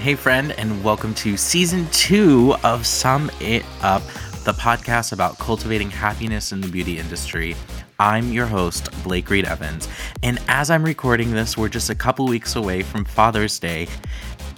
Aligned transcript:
Hey, 0.00 0.14
friend, 0.14 0.52
and 0.52 0.82
welcome 0.82 1.12
to 1.16 1.36
season 1.36 1.86
two 1.92 2.54
of 2.64 2.86
Sum 2.86 3.30
It 3.38 3.66
Up, 3.82 4.00
the 4.44 4.54
podcast 4.54 5.12
about 5.12 5.38
cultivating 5.38 5.90
happiness 5.90 6.52
in 6.52 6.62
the 6.62 6.68
beauty 6.68 6.98
industry. 6.98 7.54
I'm 7.98 8.32
your 8.32 8.46
host, 8.46 8.88
Blake 9.04 9.28
Reed 9.28 9.44
Evans, 9.44 9.88
and 10.22 10.40
as 10.48 10.70
I'm 10.70 10.82
recording 10.82 11.32
this, 11.32 11.58
we're 11.58 11.68
just 11.68 11.90
a 11.90 11.94
couple 11.94 12.24
weeks 12.24 12.56
away 12.56 12.80
from 12.82 13.04
Father's 13.04 13.58
Day, 13.58 13.88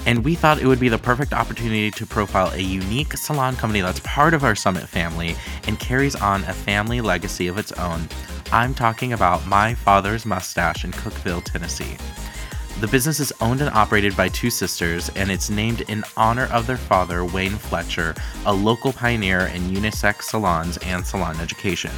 and 0.07 0.25
we 0.25 0.37
thought 0.37 0.63
it 0.63 0.67
would 0.67 0.79
be 0.79 0.89
the 0.89 0.97
perfect 0.97 1.33
opportunity 1.33 1.91
to 1.91 2.07
profile 2.07 2.53
a 2.53 2.63
unique 2.63 3.15
salon 3.15 3.57
company 3.57 3.81
that's 3.81 3.99
part 4.05 4.35
of 4.35 4.45
our 4.45 4.55
Summit 4.55 4.89
family 4.89 5.35
and 5.67 5.77
carries 5.81 6.15
on 6.15 6.45
a 6.45 6.53
family 6.53 7.01
legacy 7.01 7.49
of 7.49 7.59
its 7.59 7.73
own. 7.73 8.09
I'm 8.53 8.75
talking 8.75 9.13
about 9.13 9.45
My 9.49 9.75
Father's 9.75 10.25
Mustache 10.25 10.85
in 10.85 10.93
Cookeville, 10.93 11.43
Tennessee. 11.43 11.97
The 12.81 12.89
business 12.89 13.21
is 13.21 13.33
owned 13.41 13.61
and 13.61 13.71
operated 13.71 14.17
by 14.17 14.29
two 14.29 14.51
sisters, 14.51 15.09
and 15.11 15.31
it's 15.31 15.51
named 15.51 15.83
in 15.83 16.03
honor 16.17 16.47
of 16.47 16.67
their 16.67 16.77
father, 16.77 17.25
Wayne 17.25 17.53
Fletcher, 17.53 18.15
a 18.45 18.53
local 18.53 18.93
pioneer 18.93 19.47
in 19.47 19.63
unisex 19.63 20.23
salons 20.23 20.79
and 20.79 21.07
salon 21.07 21.39
education. 21.41 21.93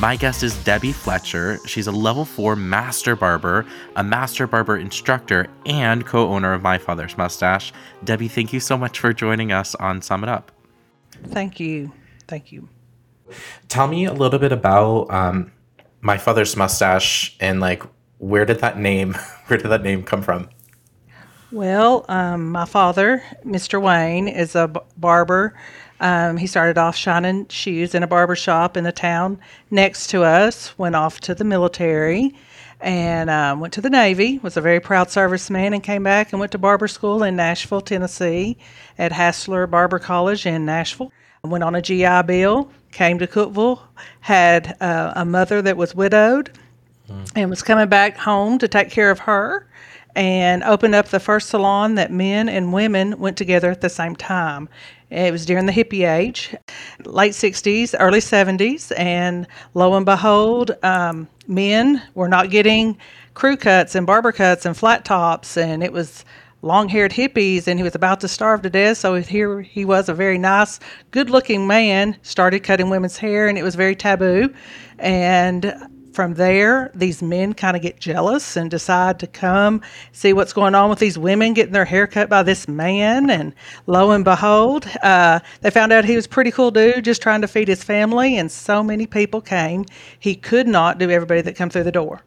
My 0.00 0.16
guest 0.16 0.42
is 0.42 0.56
Debbie 0.64 0.92
Fletcher. 0.92 1.58
She's 1.66 1.86
a 1.86 1.92
level 1.92 2.24
four 2.24 2.56
master 2.56 3.14
barber, 3.14 3.66
a 3.96 4.02
master 4.02 4.46
barber 4.46 4.76
instructor, 4.76 5.48
and 5.66 6.06
co 6.06 6.28
owner 6.28 6.52
of 6.52 6.62
My 6.62 6.78
Father's 6.78 7.16
Mustache. 7.16 7.72
Debbie, 8.04 8.28
thank 8.28 8.52
you 8.52 8.60
so 8.60 8.76
much 8.76 8.98
for 8.98 9.12
joining 9.12 9.52
us 9.52 9.74
on 9.76 10.02
Sum 10.02 10.22
It 10.22 10.28
Up. 10.28 10.50
Thank 11.28 11.60
you. 11.60 11.92
Thank 12.26 12.52
you. 12.52 12.68
Tell 13.68 13.86
me 13.86 14.04
a 14.06 14.12
little 14.12 14.38
bit 14.38 14.52
about 14.52 15.10
um, 15.10 15.52
My 16.00 16.18
Father's 16.18 16.56
Mustache 16.56 17.36
and 17.40 17.60
like 17.60 17.82
where 18.22 18.44
did 18.44 18.60
that 18.60 18.78
name 18.78 19.14
where 19.48 19.58
did 19.58 19.68
that 19.68 19.82
name 19.82 20.02
come 20.02 20.22
from? 20.22 20.48
Well, 21.50 22.06
um, 22.08 22.50
my 22.50 22.64
father, 22.64 23.22
Mr. 23.44 23.82
Wayne, 23.82 24.26
is 24.26 24.54
a 24.54 24.68
b- 24.68 24.80
barber. 24.96 25.54
Um, 26.00 26.38
he 26.38 26.46
started 26.46 26.78
off 26.78 26.96
shining 26.96 27.46
shoes 27.48 27.94
in 27.94 28.02
a 28.02 28.06
barber 28.06 28.34
shop 28.34 28.76
in 28.76 28.84
the 28.84 28.92
town 28.92 29.38
next 29.70 30.06
to 30.08 30.22
us. 30.22 30.76
Went 30.78 30.96
off 30.96 31.20
to 31.20 31.34
the 31.34 31.44
military, 31.44 32.34
and 32.80 33.28
um, 33.28 33.60
went 33.60 33.74
to 33.74 33.82
the 33.82 33.90
Navy. 33.90 34.38
Was 34.38 34.56
a 34.56 34.62
very 34.62 34.80
proud 34.80 35.08
serviceman, 35.08 35.74
and 35.74 35.82
came 35.82 36.04
back 36.04 36.32
and 36.32 36.40
went 36.40 36.52
to 36.52 36.58
barber 36.58 36.88
school 36.88 37.22
in 37.22 37.36
Nashville, 37.36 37.82
Tennessee, 37.82 38.56
at 38.96 39.12
Hassler 39.12 39.66
Barber 39.66 39.98
College 39.98 40.46
in 40.46 40.64
Nashville. 40.64 41.12
Went 41.44 41.64
on 41.64 41.74
a 41.74 41.82
GI 41.82 42.22
Bill. 42.22 42.70
Came 42.92 43.18
to 43.18 43.26
Cookeville. 43.26 43.82
Had 44.20 44.76
uh, 44.80 45.12
a 45.16 45.24
mother 45.24 45.60
that 45.60 45.76
was 45.76 45.94
widowed 45.94 46.50
and 47.34 47.50
was 47.50 47.62
coming 47.62 47.88
back 47.88 48.16
home 48.16 48.58
to 48.58 48.68
take 48.68 48.90
care 48.90 49.10
of 49.10 49.20
her 49.20 49.66
and 50.14 50.62
opened 50.64 50.94
up 50.94 51.08
the 51.08 51.20
first 51.20 51.48
salon 51.48 51.94
that 51.94 52.10
men 52.10 52.48
and 52.48 52.72
women 52.72 53.18
went 53.18 53.36
together 53.36 53.70
at 53.70 53.80
the 53.80 53.88
same 53.88 54.14
time. 54.14 54.68
It 55.10 55.32
was 55.32 55.44
during 55.44 55.66
the 55.66 55.72
hippie 55.72 56.08
age, 56.10 56.54
late 57.04 57.32
60s, 57.32 57.94
early 57.98 58.20
70s, 58.20 58.92
and 58.98 59.46
lo 59.74 59.94
and 59.94 60.06
behold, 60.06 60.72
um, 60.82 61.28
men 61.46 62.02
were 62.14 62.28
not 62.28 62.50
getting 62.50 62.96
crew 63.34 63.56
cuts 63.56 63.94
and 63.94 64.06
barber 64.06 64.32
cuts 64.32 64.64
and 64.64 64.76
flat 64.76 65.04
tops, 65.04 65.56
and 65.56 65.82
it 65.82 65.92
was 65.92 66.24
long 66.62 66.88
haired 66.88 67.12
hippies, 67.12 67.66
and 67.66 67.78
he 67.78 67.82
was 67.82 67.94
about 67.94 68.20
to 68.20 68.28
starve 68.28 68.62
to 68.62 68.70
death. 68.70 68.98
So 68.98 69.16
here 69.16 69.60
he 69.60 69.84
was, 69.84 70.08
a 70.08 70.14
very 70.14 70.38
nice, 70.38 70.80
good 71.10 71.28
looking 71.28 71.66
man, 71.66 72.16
started 72.22 72.60
cutting 72.60 72.88
women's 72.88 73.18
hair, 73.18 73.48
and 73.48 73.58
it 73.58 73.62
was 73.62 73.74
very 73.74 73.96
taboo. 73.96 74.52
And 74.98 75.74
from 76.12 76.34
there, 76.34 76.90
these 76.94 77.22
men 77.22 77.52
kind 77.54 77.76
of 77.76 77.82
get 77.82 77.98
jealous 77.98 78.56
and 78.56 78.70
decide 78.70 79.18
to 79.20 79.26
come 79.26 79.80
see 80.12 80.32
what's 80.32 80.52
going 80.52 80.74
on 80.74 80.90
with 80.90 80.98
these 80.98 81.18
women 81.18 81.54
getting 81.54 81.72
their 81.72 81.84
hair 81.84 82.06
cut 82.06 82.28
by 82.28 82.42
this 82.42 82.68
man. 82.68 83.30
And 83.30 83.54
lo 83.86 84.10
and 84.10 84.24
behold, 84.24 84.86
uh, 85.02 85.40
they 85.60 85.70
found 85.70 85.92
out 85.92 86.04
he 86.04 86.16
was 86.16 86.26
pretty 86.26 86.50
cool 86.50 86.70
dude, 86.70 87.04
just 87.04 87.22
trying 87.22 87.40
to 87.40 87.48
feed 87.48 87.68
his 87.68 87.82
family. 87.82 88.36
And 88.36 88.50
so 88.50 88.82
many 88.82 89.06
people 89.06 89.40
came, 89.40 89.84
he 90.18 90.34
could 90.34 90.68
not 90.68 90.98
do 90.98 91.10
everybody 91.10 91.40
that 91.42 91.56
come 91.56 91.70
through 91.70 91.84
the 91.84 91.92
door. 91.92 92.22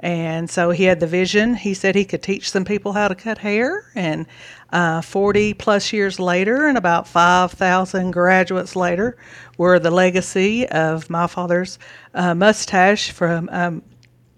And 0.00 0.48
so 0.48 0.70
he 0.70 0.84
had 0.84 0.98
the 0.98 1.06
vision. 1.06 1.54
He 1.54 1.74
said 1.74 1.94
he 1.94 2.06
could 2.06 2.22
teach 2.22 2.50
some 2.50 2.64
people 2.64 2.92
how 2.92 3.08
to 3.08 3.14
cut 3.14 3.38
hair. 3.38 3.90
And 3.94 4.26
uh, 4.72 5.02
40 5.02 5.54
plus 5.54 5.92
years 5.92 6.18
later, 6.18 6.66
and 6.66 6.78
about 6.78 7.06
5,000 7.06 8.10
graduates 8.10 8.74
later, 8.74 9.18
were 9.58 9.78
the 9.78 9.90
legacy 9.90 10.66
of 10.68 11.10
my 11.10 11.26
father's 11.26 11.78
uh, 12.14 12.34
mustache 12.34 13.10
from 13.10 13.50
um, 13.52 13.82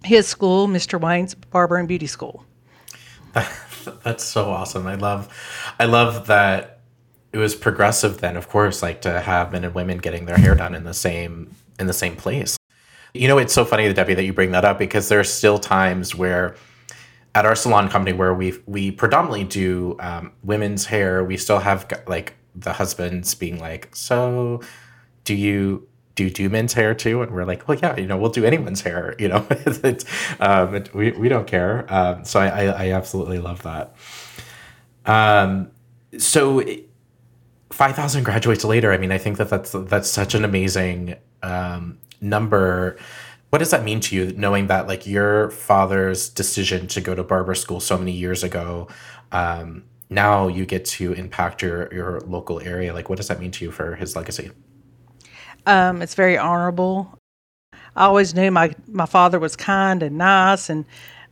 his 0.03 0.27
school, 0.27 0.67
Mr. 0.67 1.01
Wayne's 1.01 1.35
Barber 1.35 1.77
and 1.77 1.87
Beauty 1.87 2.09
School. 2.09 2.45
That's 4.03 4.25
so 4.25 4.51
awesome. 4.51 4.87
I 4.89 4.97
love, 4.97 5.29
I 5.79 5.85
love 5.85 6.27
that 6.27 6.81
it 7.33 7.39
was 7.39 7.55
progressive. 7.55 8.19
Then, 8.19 8.37
of 8.37 8.49
course, 8.49 8.83
like 8.83 9.03
to 9.03 9.21
have 9.21 9.53
men 9.53 9.65
and 9.65 9.75
women 9.75 9.99
getting 9.99 10.27
their 10.27 10.37
hair 10.37 10.55
done 10.55 10.75
in 10.75 10.85
the 10.85 10.95
same 10.95 11.55
in 11.79 11.87
the 11.87 11.93
same 11.93 12.17
place. 12.17 12.57
You 13.15 13.29
know, 13.29 13.39
it's 13.39 13.53
so 13.53 13.65
funny, 13.65 13.93
Debbie, 13.93 14.15
that 14.15 14.25
you 14.25 14.33
bring 14.33 14.53
that 14.53 14.65
up 14.65 14.79
because 14.79 15.09
there 15.09 15.21
are 15.21 15.25
still 15.25 15.59
times 15.59 16.15
where 16.15 16.57
at 17.35 17.47
our 17.47 17.55
salon 17.55 17.89
company 17.89 18.17
where 18.17 18.35
we 18.35 18.55
we 18.67 18.91
predominantly 18.91 19.45
do 19.45 19.97
um, 20.01 20.33
women's 20.43 20.87
hair, 20.87 21.25
we 21.25 21.37
still 21.37 21.59
have 21.59 21.87
like 22.07 22.35
the 22.55 22.73
husbands 22.73 23.35
being 23.35 23.59
like, 23.59 23.95
"So, 23.95 24.61
do 25.25 25.35
you 25.35 25.87
do 26.15 26.29
do 26.31 26.49
men's 26.49 26.75
hair 26.75 26.95
too?" 26.95 27.23
And 27.23 27.33
we're 27.33 27.45
like, 27.45 27.67
"Well, 27.69 27.79
yeah, 27.79 27.97
you 27.97 28.07
know, 28.07 28.17
we'll 28.17 28.31
do 28.31 28.45
anyone's 28.45 28.83
hair. 28.83 29.15
You 29.19 29.29
know, 29.29 29.47
um, 30.41 30.75
it, 30.75 30.95
we 30.95 31.13
we 31.13 31.29
don't 31.29 31.47
care." 31.47 31.87
Um, 31.93 32.25
so 32.25 32.41
I, 32.41 32.47
I, 32.49 32.65
I 32.87 32.93
absolutely 32.93 33.39
love 33.39 33.63
that. 33.63 33.95
Um, 35.07 35.71
so. 36.19 36.63
5000 37.71 38.23
graduates 38.23 38.65
later 38.67 38.93
i 38.93 38.99
mean 38.99 39.11
i 39.11 39.17
think 39.17 39.39
that 39.39 39.49
that's 39.49 39.73
that's 39.73 40.07
such 40.07 40.35
an 40.35 40.45
amazing 40.45 41.17
um, 41.43 41.97
number 42.23 42.97
what 43.51 43.59
does 43.59 43.71
that 43.71 43.85
mean 43.85 44.01
to 44.01 44.17
you 44.17 44.33
knowing 44.33 44.69
that 44.69 44.87
like 44.89 45.07
your 45.07 45.51
father's 45.51 46.31
decision 46.31 46.87
to 46.87 47.03
go 47.03 47.15
to 47.15 47.23
barber 47.23 47.55
school 47.55 47.81
so 47.81 47.99
many 47.99 48.13
years 48.13 48.43
ago 48.43 48.89
um, 49.33 49.85
now 50.13 50.47
you 50.47 50.67
get 50.67 50.85
to 50.85 51.13
impact 51.15 51.63
your 51.63 51.93
your 51.93 52.21
local 52.21 52.61
area? 52.61 52.93
Like 52.93 53.09
what 53.09 53.17
does 53.17 53.29
that 53.29 53.41
mean 53.41 53.51
to 53.53 53.65
you 53.65 53.71
for 53.71 53.97
his 53.97 54.15
legacy? 54.15 54.51
Um, 55.67 56.03
it's 56.03 56.15
very 56.15 56.37
honorable. 56.37 57.19
I 57.97 58.05
always 58.05 58.35
knew 58.35 58.51
my 58.51 58.75
my 58.87 59.07
father 59.07 59.39
was 59.39 59.57
kind 59.57 60.03
and 60.03 60.19
nice 60.19 60.69
and 60.69 60.85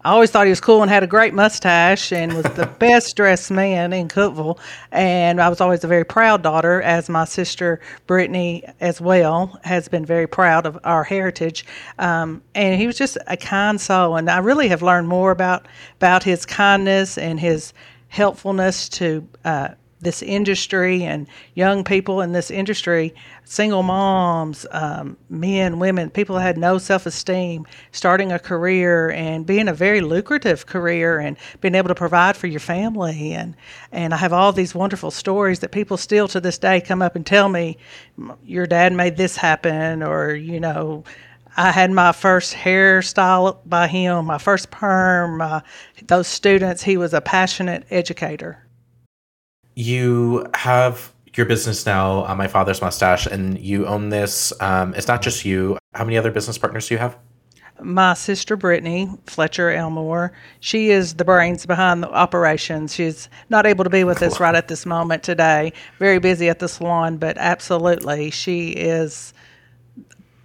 I 0.02 0.12
always 0.12 0.30
thought 0.30 0.46
he 0.46 0.50
was 0.50 0.62
cool 0.62 0.80
and 0.80 0.90
had 0.90 1.02
a 1.02 1.06
great 1.06 1.34
mustache 1.34 2.10
and 2.10 2.32
was 2.32 2.46
the 2.54 2.66
best 2.78 3.16
dressed 3.16 3.50
man 3.50 3.92
in 3.92 4.08
Cookeville. 4.08 4.58
And 4.92 5.42
I 5.42 5.50
was 5.50 5.60
always 5.60 5.84
a 5.84 5.88
very 5.88 6.04
proud 6.04 6.42
daughter, 6.42 6.80
as 6.80 7.10
my 7.10 7.26
sister 7.26 7.80
Brittany 8.06 8.64
as 8.80 8.98
well 8.98 9.60
has 9.62 9.88
been 9.88 10.06
very 10.06 10.26
proud 10.26 10.64
of 10.64 10.78
our 10.84 11.04
heritage. 11.04 11.66
Um, 11.98 12.42
and 12.54 12.80
he 12.80 12.86
was 12.86 12.96
just 12.96 13.18
a 13.26 13.36
kind 13.36 13.78
soul, 13.78 14.16
and 14.16 14.30
I 14.30 14.38
really 14.38 14.68
have 14.68 14.80
learned 14.80 15.06
more 15.06 15.32
about 15.32 15.68
about 15.98 16.22
his 16.22 16.46
kindness 16.46 17.18
and 17.18 17.38
his 17.38 17.74
helpfulness 18.08 18.88
to 18.88 19.28
uh, 19.44 19.68
this 20.00 20.22
industry 20.22 21.04
and 21.04 21.26
young 21.54 21.84
people 21.84 22.22
in 22.22 22.32
this 22.32 22.50
industry, 22.50 23.14
single 23.44 23.82
moms, 23.82 24.66
um, 24.70 25.16
men, 25.28 25.78
women, 25.78 26.08
people 26.10 26.36
that 26.36 26.42
had 26.42 26.56
no 26.56 26.78
self 26.78 27.06
esteem, 27.06 27.66
starting 27.92 28.32
a 28.32 28.38
career 28.38 29.10
and 29.10 29.44
being 29.44 29.68
a 29.68 29.74
very 29.74 30.00
lucrative 30.00 30.66
career 30.66 31.18
and 31.18 31.36
being 31.60 31.74
able 31.74 31.88
to 31.88 31.94
provide 31.94 32.36
for 32.36 32.46
your 32.46 32.60
family. 32.60 33.32
And, 33.32 33.54
and 33.92 34.14
I 34.14 34.16
have 34.16 34.32
all 34.32 34.52
these 34.52 34.74
wonderful 34.74 35.10
stories 35.10 35.58
that 35.60 35.70
people 35.70 35.96
still 35.96 36.28
to 36.28 36.40
this 36.40 36.58
day 36.58 36.80
come 36.80 37.02
up 37.02 37.14
and 37.14 37.26
tell 37.26 37.48
me, 37.48 37.76
your 38.44 38.66
dad 38.66 38.92
made 38.92 39.16
this 39.16 39.36
happen, 39.36 40.02
or, 40.02 40.34
you 40.34 40.60
know, 40.60 41.04
I 41.56 41.72
had 41.72 41.90
my 41.90 42.12
first 42.12 42.54
hairstyle 42.54 43.58
by 43.66 43.88
him, 43.88 44.26
my 44.26 44.38
first 44.38 44.70
perm. 44.70 45.42
Uh, 45.42 45.60
those 46.06 46.26
students, 46.26 46.82
he 46.82 46.96
was 46.96 47.12
a 47.12 47.20
passionate 47.20 47.86
educator 47.90 48.64
you 49.74 50.46
have 50.54 51.12
your 51.34 51.46
business 51.46 51.86
now, 51.86 52.26
uh, 52.26 52.34
My 52.34 52.48
Father's 52.48 52.80
Mustache, 52.80 53.26
and 53.26 53.58
you 53.58 53.86
own 53.86 54.08
this. 54.08 54.52
Um, 54.60 54.94
it's 54.94 55.08
not 55.08 55.22
just 55.22 55.44
you. 55.44 55.78
How 55.94 56.04
many 56.04 56.16
other 56.16 56.30
business 56.30 56.58
partners 56.58 56.88
do 56.88 56.94
you 56.94 56.98
have? 56.98 57.16
My 57.82 58.12
sister 58.12 58.56
Brittany 58.56 59.08
Fletcher 59.26 59.70
Elmore, 59.70 60.32
she 60.60 60.90
is 60.90 61.14
the 61.14 61.24
brains 61.24 61.64
behind 61.64 62.02
the 62.02 62.10
operations. 62.10 62.94
She's 62.94 63.28
not 63.48 63.64
able 63.64 63.84
to 63.84 63.90
be 63.90 64.04
with 64.04 64.22
us 64.22 64.38
right 64.38 64.54
at 64.54 64.68
this 64.68 64.84
moment 64.84 65.22
today. 65.22 65.72
Very 65.98 66.18
busy 66.18 66.50
at 66.50 66.58
the 66.58 66.68
salon, 66.68 67.16
but 67.16 67.38
absolutely, 67.38 68.30
she 68.30 68.70
is 68.70 69.32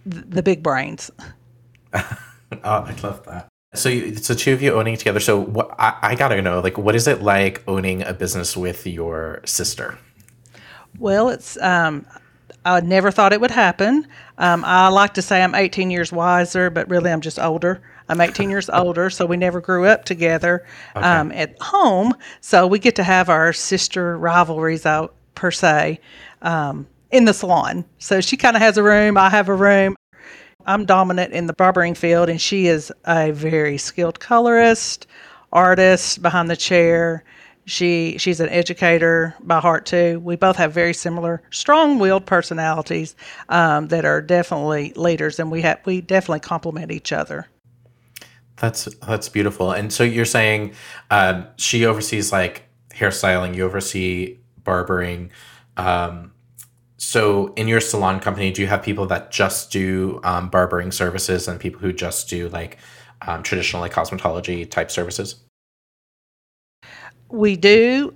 the 0.05 0.41
big 0.41 0.63
brains. 0.63 1.11
oh, 1.93 2.17
I 2.63 2.95
love 3.03 3.25
that. 3.25 3.49
So, 3.75 3.89
you, 3.89 4.15
so 4.15 4.33
two 4.33 4.53
of 4.53 4.61
you 4.61 4.73
owning 4.73 4.97
together. 4.97 5.19
So, 5.19 5.39
what 5.39 5.73
I, 5.79 5.97
I 6.01 6.15
gotta 6.15 6.41
know, 6.41 6.59
like, 6.59 6.77
what 6.77 6.95
is 6.95 7.07
it 7.07 7.21
like 7.21 7.63
owning 7.67 8.01
a 8.03 8.13
business 8.13 8.55
with 8.55 8.85
your 8.87 9.41
sister? 9.45 9.97
Well, 10.97 11.29
it's 11.29 11.57
um, 11.61 12.05
I 12.65 12.79
never 12.81 13.11
thought 13.11 13.31
it 13.31 13.39
would 13.39 13.51
happen. 13.51 14.07
Um, 14.39 14.63
I 14.65 14.87
like 14.87 15.13
to 15.15 15.21
say 15.21 15.43
I'm 15.43 15.53
18 15.53 15.91
years 15.91 16.11
wiser, 16.11 16.69
but 16.69 16.89
really 16.89 17.11
I'm 17.11 17.21
just 17.21 17.39
older. 17.39 17.81
I'm 18.09 18.19
18 18.19 18.49
years 18.49 18.69
older, 18.73 19.09
so 19.09 19.25
we 19.25 19.37
never 19.37 19.61
grew 19.61 19.85
up 19.85 20.05
together 20.05 20.65
um, 20.95 21.31
at 21.31 21.55
home. 21.61 22.13
So 22.41 22.65
we 22.65 22.79
get 22.79 22.95
to 22.95 23.03
have 23.03 23.29
our 23.29 23.53
sister 23.53 24.17
rivalries 24.17 24.85
out 24.85 25.13
per 25.35 25.51
se 25.51 25.99
um, 26.41 26.87
in 27.11 27.25
the 27.25 27.33
salon. 27.33 27.85
So 27.99 28.19
she 28.19 28.35
kind 28.35 28.55
of 28.55 28.61
has 28.61 28.77
a 28.77 28.83
room, 28.83 29.17
I 29.17 29.29
have 29.29 29.47
a 29.47 29.55
room. 29.55 29.95
I'm 30.65 30.85
dominant 30.85 31.33
in 31.33 31.47
the 31.47 31.53
barbering 31.53 31.95
field, 31.95 32.29
and 32.29 32.41
she 32.41 32.67
is 32.67 32.91
a 33.05 33.31
very 33.31 33.77
skilled 33.77 34.19
colorist, 34.19 35.07
artist 35.51 36.21
behind 36.21 36.49
the 36.49 36.55
chair. 36.55 37.23
She 37.65 38.17
she's 38.19 38.39
an 38.39 38.49
educator 38.49 39.33
by 39.39 39.59
heart 39.59 39.85
too. 39.85 40.19
We 40.19 40.35
both 40.35 40.55
have 40.57 40.71
very 40.71 40.93
similar, 40.93 41.41
strong-willed 41.49 42.25
personalities 42.25 43.15
um, 43.49 43.87
that 43.87 44.05
are 44.05 44.21
definitely 44.21 44.93
leaders, 44.95 45.39
and 45.39 45.49
we 45.49 45.61
have 45.61 45.79
we 45.85 46.01
definitely 46.01 46.41
complement 46.41 46.91
each 46.91 47.11
other. 47.11 47.47
That's 48.57 48.85
that's 49.07 49.29
beautiful. 49.29 49.71
And 49.71 49.91
so 49.91 50.03
you're 50.03 50.25
saying 50.25 50.73
um, 51.09 51.47
she 51.57 51.85
oversees 51.85 52.31
like 52.31 52.63
hairstyling, 52.91 53.55
you 53.55 53.65
oversee 53.65 54.37
barbering. 54.63 55.31
Um, 55.77 56.31
so 56.97 57.53
in 57.55 57.67
your 57.67 57.81
salon 57.81 58.19
company, 58.19 58.51
do 58.51 58.61
you 58.61 58.67
have 58.67 58.81
people 58.81 59.05
that 59.07 59.31
just 59.31 59.71
do 59.71 60.19
um, 60.23 60.49
barbering 60.49 60.91
services 60.91 61.47
and 61.47 61.59
people 61.59 61.79
who 61.81 61.91
just 61.91 62.29
do 62.29 62.47
like 62.49 62.77
um, 63.21 63.43
traditional 63.43 63.81
like 63.81 63.93
cosmetology 63.93 64.69
type 64.69 64.89
services? 64.89 65.35
We 67.29 67.57
do, 67.57 68.13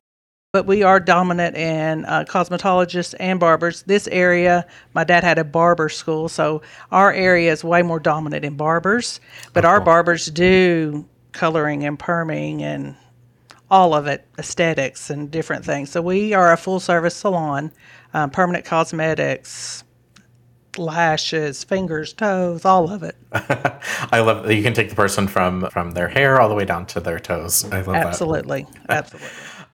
but 0.53 0.65
we 0.65 0.83
are 0.83 0.99
dominant 0.99 1.57
in 1.57 2.05
uh, 2.05 2.23
cosmetologists 2.27 3.15
and 3.19 3.39
barbers. 3.39 3.83
This 3.83 4.07
area, 4.07 4.65
my 4.93 5.03
dad 5.03 5.23
had 5.23 5.37
a 5.39 5.43
barber 5.43 5.89
school, 5.89 6.29
so 6.29 6.61
our 6.91 7.11
area 7.11 7.51
is 7.51 7.63
way 7.63 7.81
more 7.81 7.99
dominant 7.99 8.45
in 8.45 8.55
barbers. 8.55 9.19
But 9.53 9.65
our 9.65 9.81
barbers 9.81 10.27
do 10.27 11.05
coloring 11.33 11.83
and 11.83 11.99
perming 11.99 12.61
and 12.61 12.95
all 13.71 13.93
of 13.93 14.07
it, 14.07 14.25
aesthetics 14.37 15.09
and 15.09 15.29
different 15.29 15.63
things. 15.63 15.91
So 15.91 16.01
we 16.01 16.33
are 16.33 16.51
a 16.51 16.57
full 16.57 16.79
service 16.79 17.15
salon, 17.15 17.71
um, 18.13 18.29
permanent 18.29 18.65
cosmetics, 18.65 19.83
lashes, 20.77 21.63
fingers, 21.63 22.13
toes, 22.13 22.65
all 22.65 22.91
of 22.91 23.03
it. 23.03 23.15
I 23.31 24.19
love 24.19 24.45
that 24.45 24.55
you 24.55 24.63
can 24.63 24.73
take 24.73 24.89
the 24.89 24.95
person 24.95 25.27
from 25.27 25.69
from 25.69 25.91
their 25.91 26.07
hair 26.07 26.39
all 26.39 26.49
the 26.49 26.55
way 26.55 26.65
down 26.65 26.85
to 26.87 26.99
their 26.99 27.19
toes. 27.19 27.65
I 27.65 27.77
love 27.77 27.87
that. 27.87 28.07
Absolutely, 28.07 28.65
absolutely. 28.89 29.29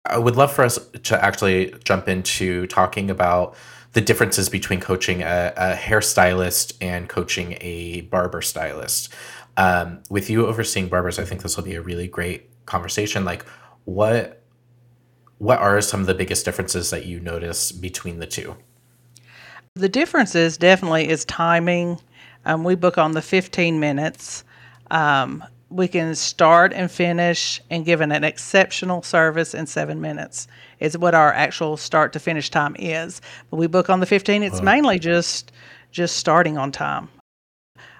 I 0.05 0.17
would 0.17 0.35
love 0.35 0.51
for 0.51 0.63
us 0.63 0.79
to 1.03 1.23
actually 1.23 1.73
jump 1.83 2.07
into 2.07 2.65
talking 2.67 3.11
about 3.11 3.55
the 3.93 4.01
differences 4.01 4.49
between 4.49 4.79
coaching 4.79 5.21
a, 5.21 5.53
a 5.55 5.75
hairstylist 5.75 6.73
and 6.81 7.07
coaching 7.07 7.57
a 7.61 8.01
barber 8.01 8.41
stylist. 8.41 9.13
Um, 9.57 10.01
with 10.09 10.29
you 10.29 10.47
overseeing 10.47 10.87
barbers, 10.87 11.19
I 11.19 11.25
think 11.25 11.43
this 11.43 11.57
will 11.57 11.65
be 11.65 11.75
a 11.75 11.81
really 11.81 12.07
great 12.07 12.49
conversation. 12.65 13.25
Like, 13.25 13.45
what 13.83 14.40
what 15.41 15.57
are 15.57 15.81
some 15.81 16.01
of 16.01 16.05
the 16.05 16.13
biggest 16.13 16.45
differences 16.45 16.91
that 16.91 17.07
you 17.07 17.19
notice 17.19 17.71
between 17.71 18.19
the 18.19 18.27
two? 18.27 18.55
The 19.73 19.89
differences 19.89 20.55
definitely 20.55 21.09
is 21.09 21.25
timing. 21.25 21.99
Um, 22.45 22.63
we 22.63 22.75
book 22.75 22.99
on 22.99 23.13
the 23.13 23.23
15 23.23 23.79
minutes. 23.79 24.43
Um, 24.91 25.43
we 25.71 25.87
can 25.87 26.13
start 26.13 26.73
and 26.73 26.91
finish 26.91 27.59
and 27.71 27.83
give 27.83 28.01
an, 28.01 28.11
an 28.11 28.23
exceptional 28.23 29.01
service 29.01 29.55
in 29.55 29.65
seven 29.65 29.99
minutes 29.99 30.47
is 30.79 30.95
what 30.95 31.15
our 31.15 31.33
actual 31.33 31.75
start 31.75 32.13
to 32.13 32.19
finish 32.19 32.51
time 32.51 32.75
is. 32.77 33.19
But 33.49 33.57
we 33.57 33.65
book 33.65 33.89
on 33.89 33.99
the 33.99 34.05
15. 34.05 34.43
It's 34.43 34.61
mainly 34.61 34.99
just 34.99 35.51
just 35.89 36.17
starting 36.17 36.59
on 36.59 36.71
time. 36.71 37.09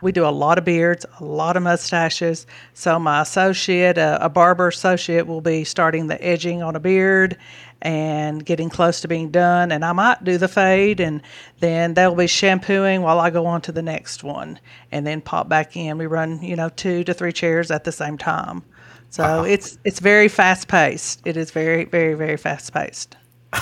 We 0.02 0.12
do 0.12 0.26
a 0.26 0.30
lot 0.30 0.58
of 0.58 0.66
beards, 0.66 1.06
a 1.20 1.24
lot 1.24 1.58
of 1.58 1.64
mustaches. 1.64 2.48
So 2.74 3.00
my 3.00 3.22
associate, 3.22 3.98
a, 3.98 4.24
a 4.26 4.30
barber 4.30 4.68
associate, 4.68 5.28
will 5.28 5.42
be 5.42 5.64
starting 5.64 6.08
the 6.08 6.24
edging 6.24 6.64
on 6.64 6.76
a 6.76 6.80
beard 6.80 7.38
and 7.82 8.46
getting 8.46 8.70
close 8.70 9.02
to 9.02 9.08
being 9.08 9.32
done. 9.32 9.72
And 9.72 9.84
I 9.84 9.92
might 9.94 10.24
do 10.24 10.38
the 10.38 10.48
fade, 10.48 11.00
and 11.00 11.22
then 11.60 11.94
they'll 11.94 12.16
be 12.16 12.28
shampooing 12.28 13.02
while 13.02 13.20
I 13.20 13.30
go 13.30 13.46
on 13.46 13.62
to 13.62 13.72
the 13.72 13.82
next 13.82 14.24
one, 14.24 14.60
and 14.92 15.06
then 15.06 15.22
pop 15.22 15.50
back 15.50 15.76
in. 15.76 15.98
We 15.98 16.06
run, 16.06 16.42
you 16.42 16.56
know, 16.56 16.70
two 16.70 17.04
to 17.04 17.14
three 17.14 17.34
chairs 17.34 17.72
at 17.72 17.84
the 17.84 17.92
same 17.92 18.18
time. 18.18 18.64
So 19.10 19.44
it's 19.44 19.78
it's 19.84 20.00
very 20.00 20.30
fast 20.30 20.70
paced. 20.70 21.22
It 21.26 21.36
is 21.36 21.52
very 21.52 21.84
very 21.84 22.14
very 22.14 22.38
fast 22.38 22.74
paced. 22.74 23.18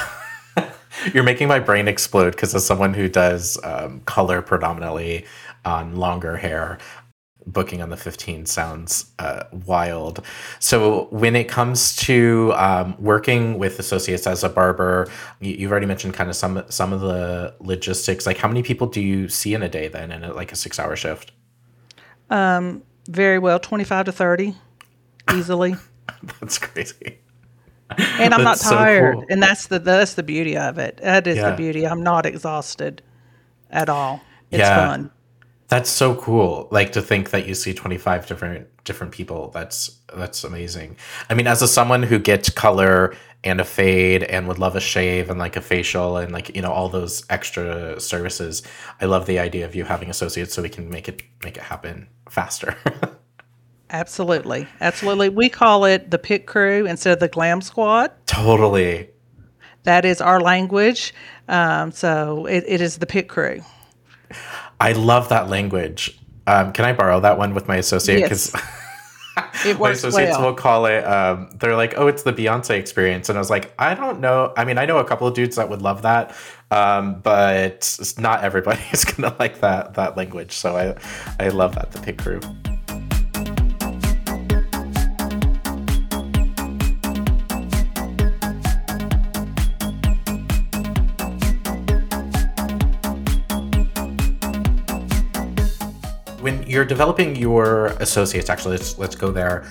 You're 1.14 1.24
making 1.24 1.48
my 1.48 1.60
brain 1.60 1.88
explode 1.88 2.32
because 2.32 2.54
as 2.56 2.66
someone 2.66 2.94
who 2.94 3.08
does 3.10 3.58
um, 3.64 4.02
color 4.02 4.42
predominantly 4.42 5.26
on 5.66 5.96
longer 5.96 6.38
hair, 6.38 6.78
booking 7.48 7.82
on 7.82 7.90
the 7.90 7.98
15 7.98 8.46
sounds 8.46 9.12
uh, 9.20 9.44
wild. 9.66 10.24
So 10.60 11.08
when 11.12 11.36
it 11.36 11.46
comes 11.50 11.96
to 11.98 12.54
um, 12.56 12.96
working 13.00 13.58
with 13.58 13.80
associates 13.80 14.28
as 14.28 14.44
a 14.44 14.50
barber, 14.50 15.08
you, 15.40 15.54
you've 15.56 15.72
already 15.72 15.86
mentioned 15.88 16.14
kind 16.14 16.30
of 16.30 16.36
some 16.36 16.64
some 16.70 16.94
of 16.94 17.02
the 17.02 17.54
logistics. 17.60 18.26
Like 18.26 18.38
how 18.38 18.48
many 18.48 18.62
people 18.64 18.88
do 18.88 19.02
you 19.02 19.30
see 19.30 19.54
in 19.54 19.64
a 19.64 19.70
day 19.70 19.88
then 19.88 20.12
in 20.12 20.24
a, 20.24 20.34
like 20.34 20.52
a 20.52 20.56
six 20.56 20.80
hour 20.80 20.96
shift? 20.96 21.32
Um, 22.30 22.84
Very 23.08 23.40
well, 23.40 23.60
twenty 23.60 23.84
five 23.84 24.06
to 24.06 24.12
thirty, 24.12 24.56
easily. 25.34 25.76
That's 26.40 26.58
crazy. 26.60 27.18
And 28.20 28.34
I'm 28.36 28.44
not 28.44 28.60
That's 28.60 28.70
so 28.70 28.76
tired, 28.76 29.16
cool. 29.16 29.26
and 29.32 29.42
that's 29.42 29.66
the 29.68 29.80
that's 29.80 30.14
the 30.14 30.22
beauty 30.22 30.56
of 30.56 30.78
it. 30.78 30.98
That 30.98 31.26
is 31.26 31.38
Yeah. 31.38 31.50
the 31.50 31.56
beauty. 31.56 31.88
I'm 31.88 32.04
not 32.04 32.28
exhausted 32.28 33.02
at 33.72 33.90
all. 33.90 34.22
It's 34.52 34.60
Yeah. 34.60 34.76
fun. 34.76 35.12
That's 35.70 35.90
so 35.90 36.16
cool. 36.16 36.68
Like 36.72 36.92
to 36.94 37.02
think 37.02 37.30
that 37.30 37.48
you 37.48 37.54
see 37.54 37.74
25 37.74 38.26
different 38.26 38.68
different 38.84 39.14
people. 39.14 39.52
That's 39.54 40.00
that's 40.16 40.44
amazing. 40.44 40.98
I 41.30 41.36
mean, 41.36 41.46
as 41.46 41.62
a 41.62 41.68
someone 41.68 42.04
who 42.04 42.18
gets 42.18 42.50
color 42.50 43.16
and 43.44 43.62
a 43.62 43.64
fade 43.64 44.24
and 44.24 44.48
would 44.48 44.58
love 44.58 44.76
a 44.76 44.80
shave 44.80 45.30
and 45.30 45.40
like 45.40 45.56
a 45.56 45.62
facial 45.62 46.18
and 46.18 46.34
like, 46.34 46.56
you 46.56 46.62
know, 46.62 46.72
all 46.72 46.90
those 46.90 47.24
extra 47.30 48.00
services, 48.00 48.64
I 49.00 49.06
love 49.06 49.28
the 49.28 49.40
idea 49.40 49.64
of 49.66 49.76
you 49.76 49.86
having 49.86 50.10
associates 50.10 50.54
so 50.54 50.64
we 50.64 50.70
can 50.70 50.90
make 50.90 51.08
it 51.08 51.22
make 51.44 51.56
it 51.56 51.64
happen 51.64 52.08
faster. 52.30 52.76
Absolutely, 53.92 54.68
absolutely. 54.82 55.30
We 55.30 55.50
call 55.50 55.86
it 55.86 56.12
the 56.12 56.20
pit 56.20 56.46
crew 56.46 56.86
instead 56.86 57.14
of 57.14 57.20
the 57.20 57.28
glam 57.28 57.60
squad. 57.60 58.12
totally. 58.28 59.10
That 59.82 60.06
is 60.06 60.22
our 60.22 60.40
language. 60.40 61.12
Um, 61.48 61.92
so 61.92 62.46
it, 62.46 62.66
it 62.68 62.82
is 62.82 63.00
the 63.00 63.08
pit 63.08 63.28
crew. 63.28 63.64
I 64.80 64.94
love 64.94 65.30
that 65.30 65.50
language. 65.50 66.18
Um, 66.48 66.72
can 66.74 66.86
I 66.86 66.94
borrow 66.94 67.20
that 67.20 67.38
one 67.38 67.54
with 67.54 67.68
my 67.68 67.78
associate? 67.78 68.20
Yes. 68.20 68.56
My 69.80 69.92
associates 69.92 70.38
well. 70.38 70.48
will 70.48 70.54
call 70.54 70.86
it 70.86 71.02
um, 71.06 71.50
they're 71.60 71.76
like 71.76 71.94
oh 71.98 72.08
it's 72.08 72.24
the 72.24 72.34
beyonce 72.34 72.72
experience 72.72 73.30
and 73.30 73.38
i 73.38 73.40
was 73.40 73.50
like 73.50 73.74
i 73.80 73.94
don't 73.94 74.20
know 74.20 74.54
i 74.58 74.66
mean 74.66 74.78
i 74.78 74.86
know 74.86 74.98
a 74.98 75.06
couple 75.06 75.28
of 75.28 75.34
dudes 75.34 75.56
that 75.56 75.70
would 75.70 75.82
love 75.82 76.02
that 76.02 76.36
um, 76.72 77.22
but 77.22 77.66
it's 77.66 78.18
not 78.18 78.44
everybody 78.44 78.82
is 78.92 79.06
gonna 79.06 79.34
like 79.40 79.62
that 79.62 79.94
that 79.94 80.18
language 80.18 80.52
so 80.52 80.76
i 80.76 81.44
i 81.44 81.48
love 81.50 81.76
that 81.76 81.92
the 81.92 82.02
pit 82.02 82.18
crew 82.18 82.42
when 96.50 96.68
you're 96.68 96.86
developing 96.86 97.36
your 97.36 97.88
associates 98.00 98.50
actually 98.50 98.78
let's 98.78 98.98
let's 98.98 99.16
go 99.16 99.32
there. 99.32 99.66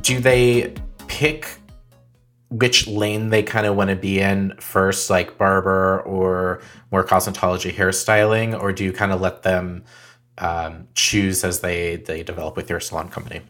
Do 0.00 0.20
they 0.20 0.74
pick 1.06 1.58
which 2.50 2.86
lane 2.86 3.30
they 3.30 3.42
kind 3.42 3.66
of 3.66 3.74
want 3.74 3.90
to 3.90 3.96
be 3.96 4.20
in 4.20 4.54
first 4.60 5.10
like 5.10 5.36
barber 5.38 6.00
or 6.02 6.62
more 6.92 7.04
cosmetology 7.04 7.72
hairstyling 7.72 8.60
or 8.60 8.72
do 8.72 8.84
you 8.84 8.92
kind 8.92 9.10
of 9.12 9.20
let 9.20 9.42
them 9.42 9.84
um, 10.38 10.86
choose 10.94 11.42
as 11.42 11.60
they 11.60 11.96
they 11.96 12.22
develop 12.22 12.56
with 12.56 12.70
your 12.70 12.80
salon 12.80 13.08
company? 13.08 13.40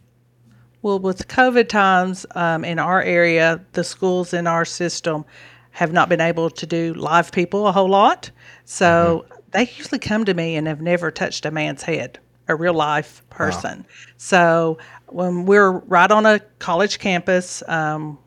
Well, 0.80 0.98
with 0.98 1.28
COVID 1.28 1.68
times 1.68 2.26
um, 2.34 2.62
in 2.64 2.78
our 2.78 3.00
area, 3.02 3.64
the 3.72 3.84
schools 3.84 4.34
in 4.34 4.46
our 4.46 4.66
system 4.66 5.24
have 5.70 5.92
not 5.92 6.08
been 6.08 6.20
able 6.20 6.50
to 6.50 6.66
do 6.66 6.94
live 6.94 7.32
people 7.32 7.66
a 7.66 7.72
whole 7.72 7.88
lot. 7.88 8.30
So 8.64 9.24
they 9.52 9.62
usually 9.76 9.98
come 9.98 10.24
to 10.26 10.34
me 10.34 10.56
and 10.56 10.66
have 10.66 10.82
never 10.82 11.10
touched 11.10 11.46
a 11.46 11.50
man's 11.50 11.82
head, 11.82 12.18
a 12.48 12.54
real 12.54 12.74
life 12.74 13.22
person. 13.30 13.84
So 14.16 14.78
when 15.06 15.46
we're 15.46 15.72
right 15.72 16.10
on 16.10 16.26
a 16.26 16.40
college 16.58 16.98
campus, 16.98 17.62
um, 17.68 18.18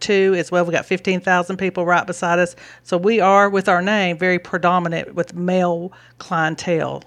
too 0.00 0.34
as 0.38 0.50
well. 0.50 0.64
We 0.64 0.72
got 0.72 0.86
fifteen 0.86 1.20
thousand 1.20 1.56
people 1.56 1.84
right 1.84 2.06
beside 2.06 2.38
us, 2.38 2.54
so 2.84 2.96
we 2.96 3.20
are 3.20 3.50
with 3.50 3.68
our 3.68 3.82
name 3.82 4.16
very 4.16 4.38
predominant 4.38 5.14
with 5.14 5.34
male 5.34 5.92
clientele 6.18 7.02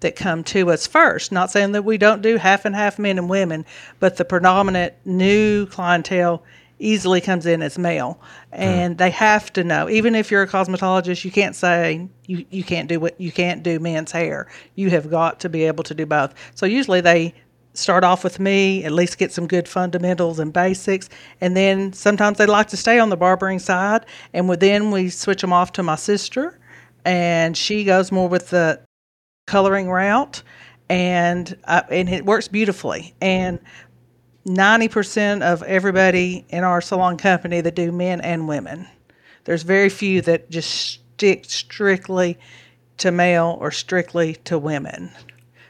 that 0.00 0.16
come 0.16 0.44
to 0.44 0.70
us 0.70 0.86
first. 0.86 1.32
Not 1.32 1.50
saying 1.50 1.72
that 1.72 1.84
we 1.84 1.96
don't 1.96 2.20
do 2.20 2.36
half 2.36 2.66
and 2.66 2.74
half 2.74 2.98
men 2.98 3.16
and 3.16 3.30
women, 3.30 3.64
but 3.98 4.16
the 4.16 4.24
predominant 4.24 4.92
new 5.06 5.66
clientele 5.66 6.42
easily 6.78 7.20
comes 7.20 7.46
in 7.46 7.62
as 7.62 7.78
male, 7.78 8.20
and 8.52 8.98
they 8.98 9.10
have 9.10 9.52
to 9.54 9.64
know. 9.64 9.88
Even 9.88 10.14
if 10.14 10.30
you're 10.30 10.42
a 10.42 10.48
cosmetologist, 10.48 11.24
you 11.24 11.30
can't 11.30 11.56
say 11.56 12.08
you, 12.26 12.44
you 12.50 12.64
can't 12.64 12.88
do 12.88 13.00
what 13.00 13.20
you 13.20 13.32
can't 13.32 13.62
do 13.62 13.78
men's 13.78 14.12
hair. 14.12 14.48
You 14.74 14.90
have 14.90 15.10
got 15.10 15.40
to 15.40 15.48
be 15.48 15.64
able 15.64 15.84
to 15.84 15.94
do 15.94 16.06
both. 16.06 16.34
So 16.54 16.66
usually 16.66 17.00
they 17.00 17.34
start 17.74 18.04
off 18.04 18.22
with 18.22 18.38
me, 18.38 18.84
at 18.84 18.92
least 18.92 19.18
get 19.18 19.32
some 19.32 19.46
good 19.46 19.68
fundamentals 19.68 20.38
and 20.38 20.52
basics, 20.52 21.08
and 21.40 21.56
then 21.56 21.92
sometimes 21.92 22.38
they 22.38 22.46
like 22.46 22.68
to 22.68 22.76
stay 22.76 22.98
on 22.98 23.08
the 23.08 23.16
barbering 23.16 23.58
side, 23.58 24.06
and 24.32 24.48
then 24.50 24.90
we 24.90 25.10
switch 25.10 25.40
them 25.40 25.52
off 25.52 25.72
to 25.72 25.82
my 25.82 25.96
sister, 25.96 26.58
and 27.04 27.56
she 27.56 27.84
goes 27.84 28.12
more 28.12 28.28
with 28.28 28.50
the 28.50 28.80
coloring 29.46 29.90
route, 29.90 30.42
and 30.88 31.56
uh, 31.64 31.82
and 31.90 32.08
it 32.08 32.24
works 32.24 32.48
beautifully. 32.48 33.14
And 33.20 33.58
ninety 34.44 34.88
percent 34.88 35.42
of 35.42 35.62
everybody 35.62 36.44
in 36.48 36.64
our 36.64 36.80
salon 36.80 37.16
company 37.16 37.60
that 37.60 37.74
do 37.74 37.92
men 37.92 38.20
and 38.20 38.48
women. 38.48 38.86
There's 39.44 39.62
very 39.62 39.88
few 39.88 40.20
that 40.22 40.50
just 40.50 41.00
stick 41.14 41.44
strictly 41.46 42.38
to 42.98 43.10
male 43.10 43.58
or 43.60 43.70
strictly 43.70 44.34
to 44.44 44.58
women. 44.58 45.10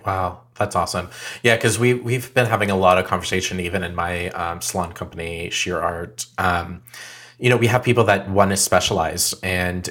Wow, 0.07 0.43
that's 0.57 0.77
awesome. 0.77 1.09
Yeah, 1.43 1.57
because 1.57 1.79
we 1.79 1.95
we've 1.95 2.33
been 2.35 2.47
having 2.47 2.71
a 2.71 2.77
lot 2.77 2.99
of 2.99 3.07
conversation 3.07 3.61
even 3.61 3.83
in 3.83 3.95
my 3.95 4.29
um, 4.31 4.61
salon 4.61 4.93
company, 4.93 5.51
Sheer 5.51 5.81
Art. 5.81 6.27
Um, 6.39 6.83
you 7.39 7.51
know, 7.51 7.57
we 7.57 7.67
have 7.67 7.83
people 7.83 8.05
that 8.05 8.29
want 8.29 8.51
to 8.51 8.57
specialize, 8.57 9.35
and 9.43 9.89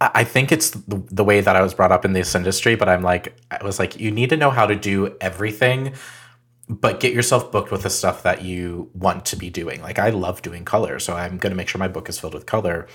I 0.00 0.24
think 0.24 0.50
it's 0.50 0.70
the 0.70 1.24
way 1.24 1.40
that 1.40 1.54
I 1.54 1.62
was 1.62 1.72
brought 1.72 1.92
up 1.92 2.04
in 2.04 2.14
this 2.14 2.34
industry. 2.34 2.74
But 2.74 2.88
I'm 2.88 3.02
like, 3.02 3.36
I 3.50 3.62
was 3.62 3.78
like, 3.78 4.00
you 4.00 4.10
need 4.10 4.30
to 4.30 4.36
know 4.36 4.50
how 4.50 4.66
to 4.66 4.74
do 4.74 5.14
everything, 5.20 5.92
but 6.68 7.00
get 7.00 7.12
yourself 7.12 7.52
booked 7.52 7.70
with 7.70 7.82
the 7.82 7.90
stuff 7.90 8.22
that 8.22 8.42
you 8.42 8.90
want 8.94 9.26
to 9.26 9.36
be 9.36 9.50
doing. 9.50 9.82
Like, 9.82 9.98
I 9.98 10.10
love 10.10 10.42
doing 10.42 10.64
color, 10.64 10.98
so 10.98 11.14
I'm 11.14 11.38
going 11.38 11.50
to 11.50 11.56
make 11.56 11.68
sure 11.68 11.78
my 11.78 11.88
book 11.88 12.08
is 12.08 12.18
filled 12.18 12.34
with 12.34 12.46
color. 12.46 12.86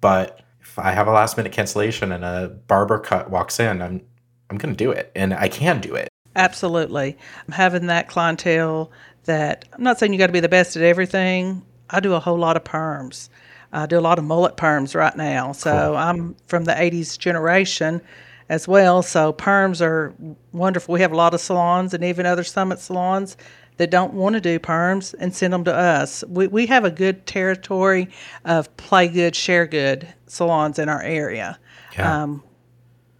But 0.00 0.40
if 0.60 0.78
I 0.78 0.92
have 0.92 1.08
a 1.08 1.12
last 1.12 1.36
minute 1.36 1.52
cancellation 1.52 2.12
and 2.12 2.24
a 2.24 2.48
barber 2.68 2.98
cut 2.98 3.30
walks 3.30 3.58
in, 3.58 3.82
I'm 3.82 4.02
I'm 4.48 4.58
going 4.58 4.74
to 4.74 4.84
do 4.84 4.90
it, 4.92 5.10
and 5.14 5.34
I 5.34 5.48
can 5.48 5.80
do 5.80 5.94
it. 5.94 6.08
Absolutely. 6.36 7.16
I'm 7.46 7.52
having 7.52 7.86
that 7.86 8.08
clientele 8.08 8.92
that 9.24 9.64
I'm 9.72 9.82
not 9.82 9.98
saying 9.98 10.12
you 10.12 10.18
got 10.18 10.28
to 10.28 10.32
be 10.32 10.40
the 10.40 10.48
best 10.48 10.76
at 10.76 10.82
everything. 10.82 11.62
I 11.90 12.00
do 12.00 12.14
a 12.14 12.20
whole 12.20 12.38
lot 12.38 12.56
of 12.56 12.64
perms. 12.64 13.28
I 13.72 13.86
do 13.86 13.98
a 13.98 14.00
lot 14.00 14.18
of 14.18 14.24
mullet 14.24 14.56
perms 14.56 14.94
right 14.94 15.16
now. 15.16 15.52
So 15.52 15.70
Cool. 15.72 15.96
I'm 15.96 16.36
from 16.46 16.64
the 16.64 16.72
80s 16.72 17.18
generation 17.18 18.00
as 18.48 18.68
well. 18.68 19.02
So 19.02 19.32
perms 19.32 19.80
are 19.80 20.14
wonderful. 20.52 20.92
We 20.92 21.00
have 21.00 21.12
a 21.12 21.16
lot 21.16 21.34
of 21.34 21.40
salons 21.40 21.94
and 21.94 22.04
even 22.04 22.26
other 22.26 22.44
summit 22.44 22.78
salons 22.78 23.36
that 23.76 23.90
don't 23.90 24.14
want 24.14 24.34
to 24.34 24.40
do 24.40 24.58
perms 24.58 25.14
and 25.18 25.34
send 25.34 25.52
them 25.52 25.64
to 25.64 25.74
us. 25.74 26.24
We, 26.28 26.46
we 26.46 26.66
have 26.66 26.84
a 26.84 26.90
good 26.90 27.26
territory 27.26 28.08
of 28.44 28.74
play 28.76 29.08
good, 29.08 29.36
share 29.36 29.66
good 29.66 30.08
salons 30.26 30.78
in 30.78 30.88
our 30.88 31.02
area 31.02 31.58
Yeah. 31.96 32.22
Um, 32.22 32.42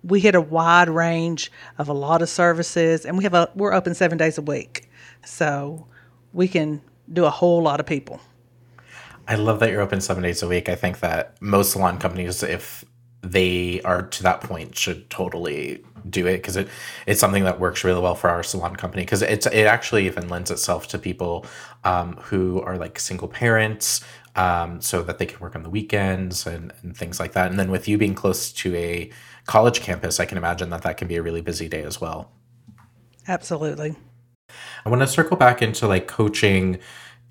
we 0.03 0.21
hit 0.21 0.37
a 0.37 0.41
wide 0.41 0.89
range 0.89 1.51
of 1.79 1.89
a 1.89 1.93
lot 1.93 2.23
of 2.23 2.29
services 2.29 3.05
and 3.05 3.19
we 3.19 3.25
have 3.25 3.35
a 3.35 3.51
we're 3.57 3.73
open 3.73 3.93
seven 3.93 4.17
days 4.17 4.39
a 4.39 4.43
week 4.43 4.89
so 5.25 5.87
we 6.33 6.47
can 6.47 6.81
do 7.13 7.25
a 7.25 7.31
whole 7.31 7.61
lot 7.61 7.81
of 7.81 7.87
people 7.87 8.21
I 9.29 9.35
love 9.35 9.59
that 9.61 9.71
you're 9.71 9.81
open 9.81 10.01
seven 10.01 10.23
days 10.23 10.43
a 10.43 10.49
week. 10.49 10.69
I 10.69 10.77
think 10.77 11.01
that 11.01 11.41
most 11.41 11.73
salon 11.73 11.99
companies, 11.99 12.43
if 12.43 12.85
they 13.31 13.81
are 13.83 14.03
to 14.03 14.23
that 14.23 14.41
point, 14.41 14.77
should 14.77 15.09
totally 15.11 15.85
do 16.09 16.27
it 16.27 16.37
because 16.37 16.57
it 16.57 16.69
it's 17.07 17.19
something 17.19 17.45
that 17.45 17.59
works 17.59 17.83
really 17.83 18.01
well 18.01 18.15
for 18.15 18.31
our 18.31 18.43
salon 18.43 18.77
company 18.77 19.03
because 19.03 19.23
it's 19.23 19.47
it 19.47 19.65
actually 19.65 20.07
even 20.07 20.29
lends 20.29 20.51
itself 20.51 20.87
to 20.89 20.99
people 20.99 21.45
um, 21.85 22.17
who 22.23 22.61
are 22.63 22.77
like 22.77 22.99
single 22.99 23.29
parents. 23.29 24.05
Um, 24.37 24.83
so 24.83 25.03
that 25.03 25.17
they 25.17 25.25
can 25.25 25.41
work 25.41 25.57
on 25.57 25.63
the 25.63 25.71
weekends 25.71 26.47
and, 26.47 26.71
and 26.83 26.95
things 26.95 27.19
like 27.19 27.33
that. 27.33 27.49
And 27.49 27.59
then 27.59 27.71
with 27.71 27.89
you 27.89 27.97
being 27.97 28.15
close 28.15 28.53
to 28.53 28.77
a 28.77 29.11
college 29.47 29.81
campus, 29.81 30.21
I 30.21 30.27
can 30.27 30.37
imagine 30.37 30.69
that 30.69 30.83
that 30.83 30.99
can 30.99 31.09
be 31.09 31.17
a 31.17 31.23
really 31.23 31.41
busy 31.41 31.71
day 31.71 31.83
as 31.83 32.03
well. 32.03 32.31
absolutely 33.29 33.97
I 34.85 34.91
want 34.91 35.01
to 35.01 35.07
circle 35.07 35.39
back 35.39 35.63
into 35.63 35.89
like 35.89 36.07
coaching 36.07 36.81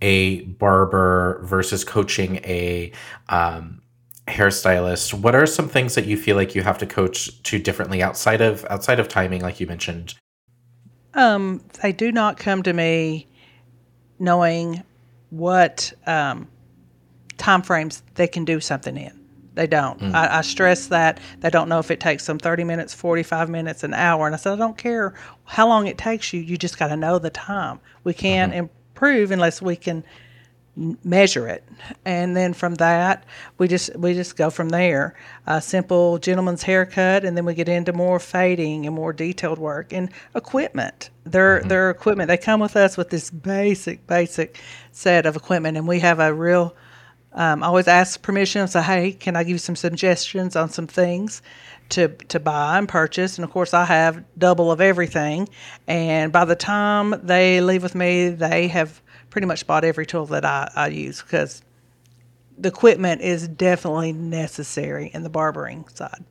a 0.02 0.42
barber 0.42 1.42
versus 1.44 1.84
coaching 1.84 2.38
a 2.38 2.92
um, 3.30 3.82
hairstylist. 4.28 5.14
What 5.14 5.36
are 5.36 5.46
some 5.46 5.70
things 5.70 5.96
that 5.96 6.06
you 6.06 6.18
feel 6.18 6.36
like 6.36 6.56
you 6.56 6.64
have 6.64 6.78
to 6.80 6.86
coach 6.86 7.42
to 7.44 7.60
differently 7.60 8.02
outside 8.02 8.42
of 8.42 8.66
outside 8.70 9.00
of 9.00 9.08
timing, 9.08 9.42
like 9.42 9.60
you 9.60 9.68
mentioned? 9.68 10.16
um, 11.16 11.64
they 11.82 11.92
do 11.92 12.12
not 12.12 12.38
come 12.38 12.62
to 12.64 12.74
me 12.74 13.28
knowing 14.20 14.84
what 15.30 15.92
um, 16.06 16.48
time 17.38 17.62
frames 17.62 18.04
they 18.16 18.28
can 18.28 18.46
do 18.46 18.60
something 18.60 18.96
in. 18.96 19.20
They 19.56 19.68
don't. 19.68 20.14
I, 20.14 20.40
I 20.40 20.42
stress 20.42 20.88
that. 20.88 21.22
They 21.40 21.50
don't 21.50 21.70
know 21.70 21.80
if 21.80 21.90
it 21.90 22.02
takes 22.02 22.26
them 22.26 22.38
30 22.38 22.66
minutes 22.66 22.94
45 22.94 23.50
minutes 23.50 23.86
an 23.86 23.94
hour. 23.94 24.26
And 24.26 24.36
i 24.36 24.38
said 24.38 24.52
i 24.52 24.56
don't 24.58 24.78
care 24.78 25.14
how 25.46 25.66
long 25.66 25.88
it 25.88 25.98
takes 25.98 26.34
you. 26.34 26.42
You 26.42 26.58
just 26.58 26.78
got 26.78 26.90
to 26.90 26.98
know 26.98 27.20
the 27.20 27.30
time. 27.30 27.80
We 28.04 28.14
can't 28.14 28.54
improve 28.54 29.32
unless 29.32 29.62
we 29.62 29.78
can 29.78 30.04
measure 30.76 31.48
it. 31.48 31.64
And 32.04 32.36
then 32.36 32.54
from 32.54 32.76
that 32.76 33.24
we 33.58 33.68
just 33.68 33.96
we 33.96 34.14
just 34.14 34.36
go 34.36 34.50
from 34.50 34.70
there. 34.70 35.16
A 35.48 35.62
simple 35.62 36.18
gentleman's 36.18 36.64
haircut 36.64 37.24
and 37.24 37.38
then 37.38 37.46
we 37.46 37.54
get 37.54 37.70
into 37.70 37.94
more 37.94 38.20
fading 38.20 38.86
and 38.86 38.96
more 38.96 39.14
detailed 39.14 39.60
work 39.60 39.94
and 39.94 40.10
equipment. 40.36 41.10
Their 41.24 41.62
their 41.62 41.90
equipment. 41.90 42.28
They 42.28 42.38
come 42.38 42.60
with 42.60 42.76
us 42.76 42.98
with 42.98 43.10
this 43.10 43.30
basic 43.30 44.06
basic 44.08 44.60
set 44.92 45.26
of 45.26 45.36
equipment 45.36 45.78
and 45.78 45.88
we 45.88 46.00
have 46.00 46.20
a 46.20 46.34
real 46.34 46.76
um, 47.36 47.64
I 47.64 47.68
always 47.68 47.90
ask 47.90 48.22
permission 48.22 48.62
and 48.62 48.70
say, 48.70 48.82
hey, 48.82 49.12
can 49.12 49.36
I 49.36 49.44
give 49.44 49.52
you 49.52 49.58
some 49.58 49.76
suggestions 49.76 50.56
on 50.56 50.70
some 50.70 50.88
things 50.88 51.42
to, 51.90 52.08
to 52.08 52.40
buy 52.40 52.78
and 52.78 52.88
purchase? 52.88 53.38
And 53.38 53.44
of 53.44 53.52
course, 53.52 53.74
I 53.74 53.84
have 53.84 54.24
double 54.38 54.72
of 54.72 54.80
everything. 54.80 55.50
And 55.86 56.32
by 56.32 56.46
the 56.46 56.56
time 56.56 57.14
they 57.24 57.60
leave 57.60 57.84
with 57.84 57.94
me, 57.94 58.30
they 58.30 58.70
have 58.70 59.02
pretty 59.36 59.48
much 59.48 59.68
bought 59.68 59.84
every 59.84 60.06
tool 60.06 60.26
that 60.26 60.46
I, 60.46 60.72
I 60.78 60.88
use 60.88 61.22
because 61.22 61.62
the 62.58 62.70
equipment 62.70 63.20
is 63.20 63.50
definitely 63.50 64.14
necessary 64.14 65.12
in 65.14 65.24
the 65.24 65.30
barbering 65.30 65.86
side. 65.90 66.24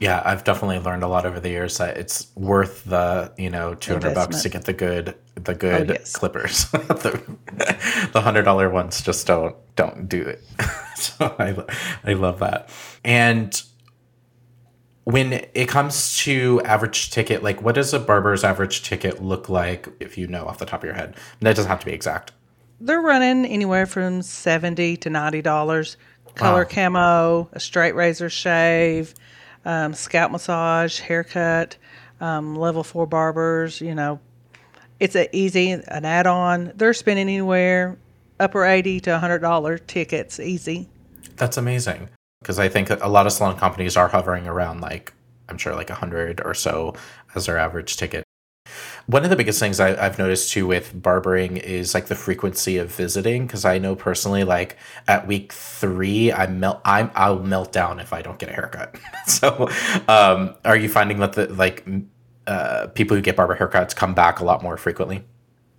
Yeah, 0.00 0.20
I've 0.22 0.44
definitely 0.44 0.80
learned 0.80 1.02
a 1.02 1.08
lot 1.08 1.24
over 1.24 1.40
the 1.40 1.48
years 1.48 1.78
that 1.78 1.96
it's 1.96 2.26
worth 2.34 2.84
the 2.84 3.32
you 3.38 3.48
know 3.48 3.74
two 3.74 3.94
hundred 3.94 4.14
bucks 4.14 4.42
to 4.42 4.50
get 4.50 4.66
the 4.66 4.74
good 4.74 5.14
the 5.34 5.52
oh, 5.52 5.54
good 5.54 5.88
yes. 5.88 6.12
clippers. 6.12 6.66
the 6.72 7.22
the 8.12 8.20
hundred 8.20 8.42
dollar 8.42 8.68
ones 8.68 9.00
just 9.00 9.26
don't 9.26 9.56
don't 9.74 10.06
do 10.06 10.20
it. 10.20 10.44
so 10.96 11.34
I 11.38 11.56
I 12.04 12.12
love 12.12 12.40
that. 12.40 12.68
And 13.02 13.62
when 15.06 15.46
it 15.54 15.68
comes 15.68 16.18
to 16.18 16.60
average 16.64 17.12
ticket, 17.12 17.40
like 17.40 17.62
what 17.62 17.76
does 17.76 17.94
a 17.94 18.00
barber's 18.00 18.42
average 18.42 18.82
ticket 18.82 19.22
look 19.22 19.48
like 19.48 19.86
if 20.00 20.18
you 20.18 20.26
know 20.26 20.46
off 20.46 20.58
the 20.58 20.66
top 20.66 20.80
of 20.80 20.84
your 20.84 20.94
head? 20.94 21.10
And 21.10 21.46
that 21.46 21.54
doesn't 21.54 21.68
have 21.70 21.78
to 21.78 21.86
be 21.86 21.92
exact. 21.92 22.32
They're 22.80 23.00
running 23.00 23.46
anywhere 23.46 23.86
from 23.86 24.20
seventy 24.22 24.96
to 24.98 25.08
ninety 25.08 25.42
dollars. 25.42 25.96
Color 26.34 26.64
camo, 26.64 27.48
a 27.52 27.60
straight 27.60 27.94
razor 27.94 28.28
shave, 28.28 29.14
um, 29.64 29.94
scalp 29.94 30.32
massage, 30.32 30.98
haircut, 30.98 31.76
um, 32.20 32.56
level 32.56 32.82
four 32.82 33.06
barbers. 33.06 33.80
You 33.80 33.94
know, 33.94 34.18
it's 34.98 35.14
a 35.14 35.34
easy 35.34 35.70
an 35.70 36.04
add-on. 36.04 36.72
They're 36.74 36.92
spending 36.92 37.28
anywhere 37.28 37.96
upper 38.40 38.64
eighty 38.64 38.98
to 39.00 39.18
hundred 39.20 39.38
dollar 39.38 39.78
tickets, 39.78 40.40
easy. 40.40 40.88
That's 41.36 41.56
amazing 41.56 42.08
because 42.46 42.60
I 42.60 42.68
think 42.68 42.90
a 42.90 43.08
lot 43.08 43.26
of 43.26 43.32
salon 43.32 43.56
companies 43.56 43.96
are 43.96 44.06
hovering 44.06 44.46
around 44.46 44.80
like 44.80 45.12
I'm 45.48 45.58
sure 45.58 45.74
like 45.74 45.90
a 45.90 45.96
hundred 45.96 46.40
or 46.44 46.54
so 46.54 46.94
as 47.34 47.46
their 47.46 47.58
average 47.58 47.96
ticket. 47.96 48.22
One 49.06 49.24
of 49.24 49.30
the 49.30 49.36
biggest 49.36 49.58
things 49.58 49.80
I, 49.80 50.00
I've 50.00 50.16
noticed 50.16 50.52
too 50.52 50.64
with 50.64 50.92
barbering 51.02 51.56
is 51.56 51.92
like 51.92 52.06
the 52.06 52.14
frequency 52.14 52.76
of 52.78 52.88
visiting 52.94 53.48
because 53.48 53.64
I 53.64 53.78
know 53.78 53.96
personally 53.96 54.44
like 54.44 54.76
at 55.08 55.26
week 55.26 55.52
three 55.52 56.32
I 56.32 56.46
melt 56.46 56.80
I'm 56.84 57.10
I'll 57.16 57.40
melt 57.40 57.72
down 57.72 57.98
if 57.98 58.12
I 58.12 58.22
don't 58.22 58.38
get 58.38 58.48
a 58.48 58.52
haircut. 58.52 58.94
so 59.26 59.68
um, 60.06 60.54
are 60.64 60.76
you 60.76 60.88
finding 60.88 61.18
that 61.18 61.32
the 61.32 61.52
like 61.52 61.84
uh, 62.46 62.86
people 62.94 63.16
who 63.16 63.22
get 63.22 63.34
barber 63.34 63.56
haircuts 63.56 63.94
come 63.94 64.14
back 64.14 64.38
a 64.38 64.44
lot 64.44 64.62
more 64.62 64.76
frequently? 64.76 65.24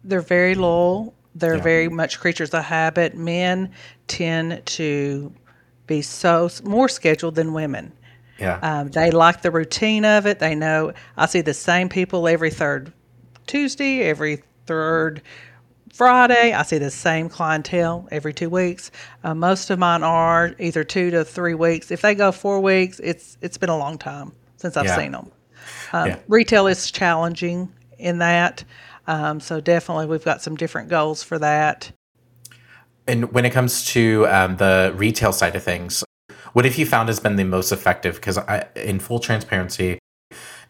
They're 0.04 0.20
very 0.20 0.56
loyal. 0.56 1.14
They're 1.34 1.56
Yeah. 1.56 1.62
very 1.62 1.88
much 1.88 2.20
creatures 2.20 2.54
of 2.54 2.66
habit. 2.66 3.16
Men 3.16 3.72
tend 4.08 4.66
to 4.66 5.34
be 5.88 6.02
so 6.02 6.50
more 6.64 6.90
scheduled 6.90 7.36
than 7.36 7.54
women. 7.54 7.94
Yeah. 8.38 8.60
Um, 8.62 8.90
they 8.90 9.10
like 9.10 9.42
the 9.42 9.50
routine 9.52 10.06
of 10.06 10.28
it. 10.28 10.40
They 10.40 10.54
know 10.54 10.94
I 11.16 11.26
see 11.26 11.42
the 11.42 11.54
same 11.56 11.90
people 11.90 12.28
every 12.28 12.52
third 12.52 12.94
Tuesday, 13.48 14.02
every 14.04 14.44
third 14.68 15.22
Friday. 15.92 16.54
I 16.54 16.62
see 16.64 16.78
the 16.78 16.92
same 16.92 17.30
clientele 17.30 18.08
every 18.12 18.34
two 18.34 18.50
weeks. 18.50 18.92
Uh, 19.24 19.34
most 19.34 19.70
of 19.72 19.80
mine 19.80 20.04
are 20.04 20.54
either 20.60 20.84
two 20.84 21.10
to 21.12 21.26
three 21.26 21.56
weeks. 21.56 21.90
If 21.90 22.02
they 22.02 22.14
go 22.14 22.32
four 22.32 22.60
weeks, 22.60 23.00
it's 23.00 23.38
it's 23.42 23.58
been 23.58 23.70
a 23.70 23.78
long 23.78 23.98
time 23.98 24.34
since 24.58 24.78
I've 24.78 24.86
Yeah. 24.86 24.98
seen 24.98 25.14
them. 25.14 25.32
Um, 25.94 26.08
Yeah. 26.10 26.20
Retail 26.28 26.68
is 26.68 26.92
challenging 26.92 27.70
in 27.98 28.20
that, 28.20 28.64
um, 29.08 29.40
so 29.40 29.60
definitely 29.60 30.06
we've 30.06 30.24
got 30.24 30.42
some 30.44 30.56
different 30.56 30.90
goals 30.90 31.24
for 31.24 31.40
that. 31.40 31.92
And 33.08 33.32
when 33.32 33.46
it 33.46 33.52
comes 33.52 33.86
to 33.88 34.28
um, 34.28 34.58
the 34.58 34.94
retail 34.96 35.32
side 35.32 35.56
of 35.56 35.64
things, 35.64 36.04
what 36.54 36.66
have 36.66 36.78
you 36.78 36.86
found 36.86 37.08
has 37.10 37.20
been 37.20 37.38
the 37.38 37.46
most 37.46 37.72
effective? 37.72 38.16
Because 38.16 38.38
in 38.76 39.00
full 39.00 39.20
transparency, 39.20 40.00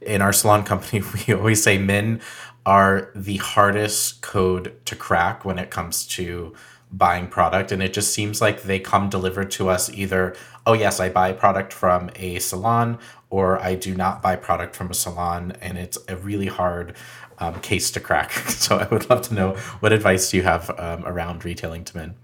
in 0.02 0.22
our 0.22 0.34
salon 0.34 0.64
company, 0.64 1.04
we 1.28 1.34
always 1.34 1.64
say 1.64 1.78
men 1.78 2.22
are 2.66 3.10
the 3.16 3.38
hardest 3.38 4.22
code 4.22 4.74
to 4.86 4.96
crack 4.96 5.46
when 5.46 5.58
it 5.58 5.72
comes 5.72 6.06
to 6.06 6.54
buying 6.92 7.28
product. 7.28 7.72
And 7.72 7.82
it 7.82 7.94
just 7.94 8.14
seems 8.14 8.42
like 8.42 8.64
they 8.64 8.80
come 8.80 9.10
delivered 9.10 9.50
to 9.52 9.70
us 9.70 9.90
either, 9.90 10.36
oh, 10.66 10.74
yes, 10.74 11.00
I 11.00 11.10
buy 11.10 11.32
product 11.32 11.74
from 11.74 12.12
a 12.16 12.40
salon, 12.40 13.00
or 13.30 13.60
I 13.60 13.76
do 13.76 13.96
not 13.96 14.22
buy 14.22 14.36
product 14.36 14.76
from 14.76 14.92
a 14.92 14.94
salon. 14.94 15.54
And 15.62 15.78
it's 15.78 15.98
a 16.08 16.16
really 16.18 16.48
hard 16.48 16.96
um, 17.40 17.60
case 17.62 17.90
to 17.92 18.00
crack. 18.00 18.32
So 18.58 18.78
I 18.78 18.88
would 18.88 19.10
love 19.10 19.22
to 19.24 19.34
know 19.34 19.56
what 19.80 19.94
advice 19.94 20.32
do 20.32 20.38
you 20.38 20.44
have 20.44 20.70
um, 20.78 21.06
around 21.06 21.46
retailing 21.46 21.86
to 21.86 21.98
men? 21.98 22.16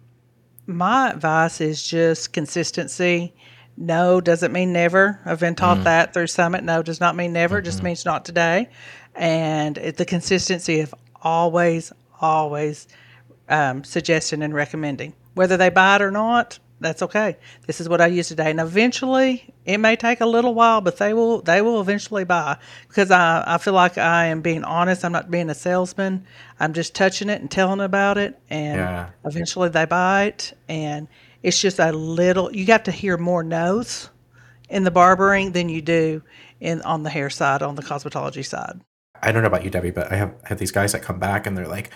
My 0.66 1.12
advice 1.12 1.60
is 1.60 1.84
just 1.84 2.34
consistency. 2.34 3.34
No 3.76 4.22
doesn't 4.22 4.52
mean 4.52 4.72
never. 4.72 5.20
I've 5.26 5.40
been 5.40 5.56
taught 5.56 5.80
mm. 5.80 5.84
that 5.86 6.14
through 6.14 6.28
Summit. 6.28 6.64
No 6.64 6.84
does 6.84 7.00
not 7.00 7.16
mean 7.16 7.34
never, 7.34 7.58
mm-hmm. 7.58 7.66
just 7.66 7.84
means 7.84 8.06
not 8.06 8.24
today. 8.24 8.70
And 9.16 9.78
it, 9.78 9.98
the 9.98 10.06
consistency 10.06 10.80
of 10.80 10.94
always, 11.22 11.92
always 12.22 12.88
um, 13.50 13.84
suggesting 13.84 14.42
and 14.42 14.54
recommending. 14.54 15.14
Whether 15.34 15.58
they 15.58 15.70
buy 15.70 15.98
it 15.98 16.02
or 16.02 16.12
not, 16.12 16.60
that's 16.84 17.02
okay. 17.02 17.38
This 17.66 17.82
is 17.82 17.90
what 17.90 18.02
I 18.02 18.08
use 18.08 18.28
today, 18.28 18.52
and 18.52 18.60
eventually, 18.60 19.54
it 19.66 19.80
may 19.80 19.96
take 19.96 20.22
a 20.22 20.26
little 20.26 20.54
while, 20.54 20.82
but 20.82 20.98
they 20.98 21.14
will 21.14 21.42
they 21.42 21.62
will 21.62 21.82
eventually 21.82 22.24
buy 22.24 22.58
because 22.88 23.10
I 23.10 23.44
I 23.46 23.58
feel 23.58 23.74
like 23.74 23.98
I 23.98 24.26
am 24.26 24.42
being 24.42 24.64
honest. 24.64 25.04
I'm 25.04 25.12
not 25.12 25.32
being 25.32 25.50
a 25.50 25.56
salesman. 25.56 26.26
I'm 26.60 26.74
just 26.74 26.94
touching 26.94 27.30
it 27.30 27.42
and 27.42 27.50
telling 27.50 27.80
about 27.80 28.18
it, 28.18 28.40
and 28.50 28.78
yeah. 28.78 29.10
eventually 29.26 29.70
they 29.70 29.86
buy 29.86 30.26
it. 30.26 30.58
And 30.70 31.08
it's 31.42 31.60
just 31.60 31.80
a 31.80 31.92
little. 31.92 32.54
You 32.54 32.66
got 32.66 32.86
to 32.86 32.92
hear 32.92 33.18
more 33.18 33.44
no's 33.44 34.10
in 34.70 34.84
the 34.84 34.92
barbering 34.92 35.52
than 35.52 35.70
you 35.70 35.82
do 35.82 36.22
in 36.60 36.82
on 36.84 37.04
the 37.04 37.10
hair 37.10 37.30
side, 37.30 37.62
on 37.62 37.76
the 37.76 37.84
cosmetology 37.84 38.46
side. 38.46 38.82
I 39.22 39.32
don't 39.32 39.42
know 39.42 39.48
about 39.48 39.64
you, 39.64 39.70
Debbie, 39.70 39.92
but 39.92 40.12
I 40.12 40.16
have 40.16 40.34
have 40.44 40.60
these 40.60 40.72
guys 40.72 40.92
that 40.92 41.02
come 41.02 41.20
back 41.20 41.48
and 41.48 41.58
they're 41.58 41.68
like 41.68 41.92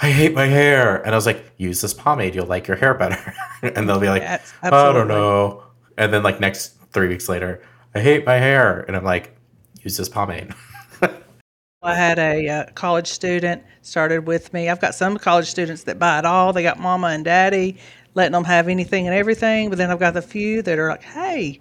I 0.00 0.10
hate 0.10 0.34
my 0.34 0.46
hair. 0.46 0.96
And 1.02 1.12
I 1.12 1.14
was 1.16 1.26
like, 1.26 1.52
use 1.56 1.80
this 1.80 1.94
pomade. 1.94 2.34
You'll 2.34 2.46
like 2.46 2.68
your 2.68 2.76
hair 2.76 2.94
better. 2.94 3.34
and 3.62 3.88
they'll 3.88 4.00
be 4.00 4.08
like, 4.08 4.22
yes, 4.22 4.52
I 4.62 4.70
don't 4.92 5.08
know. 5.08 5.64
And 5.96 6.12
then 6.12 6.22
like 6.22 6.40
next 6.40 6.76
three 6.92 7.08
weeks 7.08 7.28
later, 7.28 7.62
I 7.94 8.00
hate 8.00 8.24
my 8.24 8.36
hair. 8.36 8.80
And 8.86 8.96
I'm 8.96 9.04
like, 9.04 9.36
use 9.82 9.96
this 9.96 10.08
pomade. 10.08 10.54
I 11.82 11.94
had 11.94 12.18
a 12.18 12.48
uh, 12.48 12.64
college 12.74 13.08
student 13.08 13.62
started 13.82 14.26
with 14.26 14.52
me. 14.52 14.68
I've 14.68 14.80
got 14.80 14.94
some 14.94 15.16
college 15.16 15.46
students 15.46 15.84
that 15.84 15.98
buy 15.98 16.18
it 16.18 16.24
all. 16.24 16.52
They 16.52 16.62
got 16.62 16.78
mama 16.78 17.08
and 17.08 17.24
daddy 17.24 17.78
letting 18.14 18.32
them 18.32 18.44
have 18.44 18.68
anything 18.68 19.06
and 19.06 19.14
everything. 19.14 19.68
But 19.68 19.78
then 19.78 19.90
I've 19.90 20.00
got 20.00 20.14
the 20.14 20.22
few 20.22 20.60
that 20.62 20.78
are 20.78 20.90
like, 20.90 21.02
hey, 21.02 21.60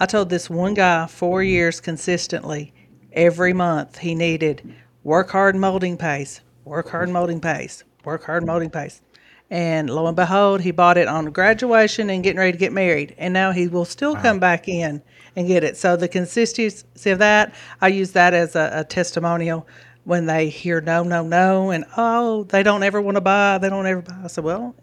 I 0.00 0.06
told 0.06 0.30
this 0.30 0.50
one 0.50 0.74
guy 0.74 1.06
four 1.06 1.42
years 1.42 1.80
consistently, 1.80 2.72
every 3.12 3.52
month 3.52 3.98
he 3.98 4.14
needed 4.14 4.74
work 5.04 5.30
hard 5.30 5.54
molding 5.54 5.96
paste, 5.96 6.40
work 6.64 6.88
hard 6.88 7.08
molding 7.10 7.40
paste, 7.40 7.84
work 8.04 8.24
hard 8.24 8.44
molding 8.44 8.70
paste. 8.70 9.02
And 9.50 9.90
lo 9.90 10.06
and 10.06 10.16
behold, 10.16 10.62
he 10.62 10.70
bought 10.70 10.96
it 10.96 11.06
on 11.06 11.26
graduation 11.26 12.10
and 12.10 12.24
getting 12.24 12.38
ready 12.38 12.52
to 12.52 12.58
get 12.58 12.72
married. 12.72 13.14
And 13.18 13.34
now 13.34 13.52
he 13.52 13.68
will 13.68 13.84
still 13.84 14.16
come 14.16 14.38
back 14.38 14.68
in 14.68 15.02
and 15.36 15.46
get 15.46 15.62
it. 15.62 15.76
So 15.76 15.96
the 15.96 16.08
consistency 16.08 17.10
of 17.10 17.18
that, 17.18 17.54
I 17.80 17.88
use 17.88 18.12
that 18.12 18.32
as 18.34 18.56
a, 18.56 18.70
a 18.72 18.84
testimonial 18.84 19.66
when 20.04 20.26
they 20.26 20.48
hear 20.48 20.80
no, 20.80 21.02
no, 21.02 21.22
no, 21.26 21.70
and 21.70 21.84
oh, 21.96 22.44
they 22.44 22.62
don't 22.62 22.82
ever 22.82 23.00
want 23.00 23.16
to 23.16 23.20
buy, 23.20 23.58
they 23.58 23.70
don't 23.70 23.86
ever 23.86 24.02
buy. 24.02 24.20
I 24.24 24.26
said, 24.26 24.44
well, 24.44 24.74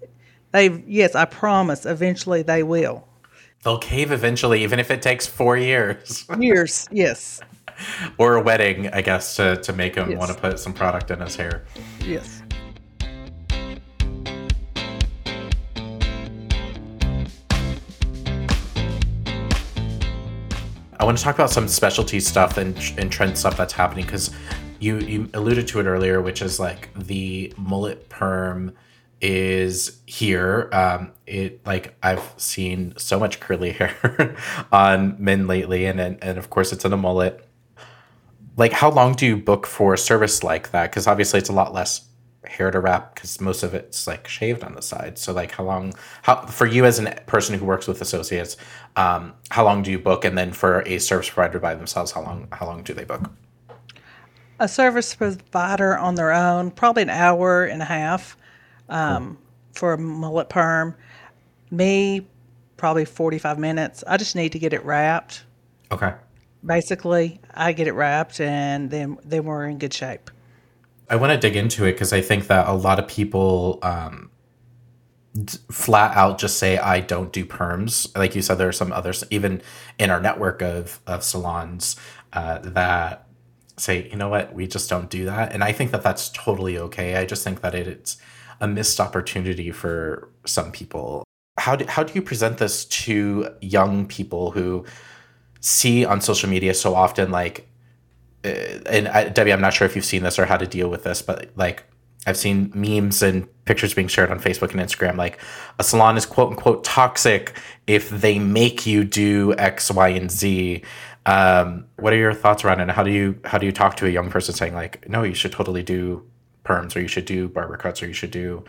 they 0.51 0.83
yes, 0.87 1.15
I 1.15 1.25
promise, 1.25 1.85
eventually 1.85 2.41
they 2.41 2.63
will. 2.63 3.07
They'll 3.63 3.77
cave 3.77 4.11
eventually, 4.11 4.63
even 4.63 4.79
if 4.79 4.89
it 4.89 5.01
takes 5.01 5.27
four 5.27 5.55
years. 5.57 6.25
years, 6.39 6.89
yes. 6.91 7.39
or 8.17 8.35
a 8.35 8.41
wedding, 8.41 8.87
I 8.89 9.01
guess, 9.01 9.35
to, 9.37 9.57
to 9.57 9.73
make 9.73 9.95
him 9.95 10.11
yes. 10.11 10.19
want 10.19 10.31
to 10.31 10.37
put 10.37 10.59
some 10.59 10.73
product 10.73 11.11
in 11.11 11.19
his 11.19 11.35
hair. 11.35 11.65
Yes. 11.99 12.41
I 20.99 21.03
want 21.03 21.17
to 21.17 21.23
talk 21.23 21.35
about 21.35 21.49
some 21.49 21.67
specialty 21.67 22.19
stuff 22.19 22.57
and, 22.57 22.77
and 22.97 23.11
trend 23.11 23.35
stuff 23.37 23.57
that's 23.57 23.73
happening 23.73 24.05
because 24.05 24.29
you, 24.79 24.99
you 24.99 25.29
alluded 25.33 25.67
to 25.69 25.79
it 25.79 25.85
earlier, 25.85 26.21
which 26.21 26.43
is 26.43 26.59
like 26.59 26.93
the 26.93 27.53
mullet 27.57 28.07
perm 28.09 28.73
is 29.21 30.01
here. 30.05 30.69
Um, 30.73 31.11
it 31.25 31.65
like 31.65 31.95
I've 32.03 32.33
seen 32.37 32.93
so 32.97 33.19
much 33.19 33.39
curly 33.39 33.71
hair 33.73 34.35
on 34.71 35.15
men 35.19 35.47
lately, 35.47 35.85
and, 35.85 35.99
and 35.99 36.21
and 36.23 36.37
of 36.37 36.49
course 36.49 36.73
it's 36.73 36.83
in 36.83 36.91
a 36.91 36.97
mullet 36.97 37.47
like 38.57 38.73
how 38.73 38.89
long 38.91 39.13
do 39.13 39.25
you 39.25 39.37
book 39.37 39.65
for 39.65 39.93
a 39.93 39.97
service 39.97 40.43
like 40.43 40.71
that? 40.71 40.91
Because 40.91 41.07
obviously 41.07 41.39
it's 41.39 41.49
a 41.49 41.53
lot 41.53 41.73
less 41.73 42.07
hair 42.45 42.71
to 42.71 42.79
wrap 42.79 43.15
because 43.15 43.39
most 43.39 43.63
of 43.63 43.73
it's 43.73 44.07
like 44.07 44.27
shaved 44.27 44.63
on 44.63 44.75
the 44.75 44.81
side. 44.81 45.17
So 45.17 45.31
like 45.31 45.51
how 45.51 45.63
long 45.63 45.93
how 46.23 46.45
for 46.45 46.65
you 46.65 46.85
as 46.85 46.99
a 46.99 47.11
person 47.27 47.57
who 47.57 47.65
works 47.65 47.87
with 47.87 48.01
associates 48.01 48.57
um, 48.95 49.33
how 49.49 49.63
long 49.63 49.83
do 49.83 49.91
you 49.91 49.99
book? 49.99 50.25
And 50.25 50.37
then 50.37 50.51
for 50.51 50.81
a 50.85 50.97
service 50.99 51.29
provider 51.29 51.59
by 51.59 51.75
themselves 51.75 52.11
how 52.11 52.21
long 52.21 52.47
how 52.51 52.65
long 52.65 52.83
do 52.83 52.93
they 52.93 53.05
book? 53.05 53.29
A 54.59 54.67
service 54.67 55.15
provider 55.15 55.97
on 55.97 56.15
their 56.15 56.31
own 56.31 56.71
probably 56.71 57.03
an 57.03 57.09
hour 57.09 57.65
and 57.65 57.81
a 57.81 57.85
half 57.85 58.37
um, 58.89 59.37
for 59.73 59.93
a 59.93 59.97
mullet 59.97 60.49
perm. 60.49 60.95
Me 61.71 62.27
probably 62.77 63.05
45 63.05 63.59
minutes. 63.59 64.03
I 64.05 64.17
just 64.17 64.35
need 64.35 64.51
to 64.51 64.59
get 64.59 64.73
it 64.73 64.83
wrapped. 64.83 65.43
Okay 65.91 66.13
basically 66.65 67.39
I 67.53 67.73
get 67.73 67.87
it 67.87 67.93
wrapped 67.93 68.39
and 68.39 68.89
then 68.89 69.17
then 69.23 69.45
we're 69.45 69.67
in 69.67 69.77
good 69.77 69.93
shape. 69.93 70.29
I 71.09 71.15
want 71.15 71.33
to 71.33 71.37
dig 71.37 71.55
into 71.55 71.85
it 71.85 71.93
because 71.93 72.13
I 72.13 72.21
think 72.21 72.47
that 72.47 72.67
a 72.67 72.73
lot 72.73 72.97
of 72.97 73.07
people 73.07 73.79
um, 73.81 74.31
flat 75.69 76.15
out 76.15 76.37
just 76.37 76.57
say 76.57 76.77
I 76.77 77.01
don't 77.01 77.33
do 77.33 77.45
perms. 77.45 78.15
Like 78.17 78.35
you 78.35 78.41
said, 78.41 78.55
there 78.55 78.69
are 78.69 78.73
some 78.73 78.91
others 78.93 79.23
even 79.29 79.61
in 79.99 80.09
our 80.09 80.21
network 80.21 80.61
of 80.61 80.99
of 81.07 81.23
salons 81.23 81.95
uh, 82.33 82.59
that 82.59 83.27
say, 83.77 84.07
you 84.09 84.15
know 84.15 84.29
what, 84.29 84.53
we 84.53 84.67
just 84.67 84.89
don't 84.89 85.09
do 85.09 85.25
that, 85.25 85.53
and 85.53 85.63
I 85.63 85.71
think 85.71 85.91
that 85.91 86.03
that's 86.03 86.29
totally 86.29 86.77
okay. 86.77 87.15
I 87.15 87.25
just 87.25 87.43
think 87.43 87.61
that 87.61 87.73
it, 87.73 87.87
it's 87.87 88.17
a 88.59 88.67
missed 88.67 88.99
opportunity 88.99 89.71
for 89.71 90.29
some 90.45 90.71
people. 90.71 91.23
How 91.57 91.75
do, 91.75 91.85
how 91.87 92.03
do 92.03 92.13
you 92.13 92.21
present 92.21 92.57
this 92.57 92.85
to 92.85 93.49
young 93.59 94.05
people 94.05 94.51
who 94.51 94.85
see 95.61 96.03
on 96.03 96.19
social 96.19 96.49
media 96.49 96.73
so 96.73 96.93
often 96.93 97.31
like 97.31 97.67
uh, 98.43 98.49
and 98.87 99.07
I, 99.07 99.29
Debbie, 99.29 99.53
I'm 99.53 99.61
not 99.61 99.73
sure 99.73 99.85
if 99.85 99.95
you've 99.95 100.05
seen 100.05 100.23
this 100.23 100.39
or 100.39 100.45
how 100.45 100.57
to 100.57 100.65
deal 100.65 100.89
with 100.89 101.03
this, 101.03 101.21
but 101.21 101.51
like 101.55 101.83
I've 102.25 102.37
seen 102.37 102.71
memes 102.73 103.21
and 103.21 103.47
pictures 103.65 103.93
being 103.93 104.07
shared 104.07 104.31
on 104.31 104.39
Facebook 104.39 104.71
and 104.71 104.79
Instagram. 104.79 105.17
Like 105.17 105.39
a 105.79 105.83
salon 105.83 106.17
is 106.17 106.25
quote 106.25 106.51
unquote 106.51 106.83
toxic 106.83 107.57
if 107.87 108.09
they 108.09 108.39
make 108.39 108.85
you 108.85 109.03
do 109.03 109.55
X, 109.57 109.91
Y, 109.91 110.09
and 110.09 110.29
Z. 110.29 110.83
Um, 111.25 111.85
what 111.97 112.13
are 112.13 112.17
your 112.17 112.33
thoughts 112.33 112.65
around 112.65 112.79
it? 112.79 112.83
And 112.83 112.91
how 112.91 113.03
do 113.03 113.11
you 113.11 113.39
how 113.45 113.57
do 113.57 113.65
you 113.65 113.71
talk 113.71 113.95
to 113.97 114.07
a 114.07 114.09
young 114.09 114.29
person 114.29 114.55
saying 114.55 114.73
like, 114.73 115.07
no, 115.07 115.23
you 115.23 115.33
should 115.33 115.51
totally 115.51 115.83
do 115.83 116.25
perms, 116.63 116.95
or 116.95 116.99
you 116.99 117.07
should 117.07 117.25
do 117.25 117.47
barber 117.47 117.77
cuts, 117.77 118.01
or 118.01 118.07
you 118.07 118.13
should 118.13 118.31
do 118.31 118.63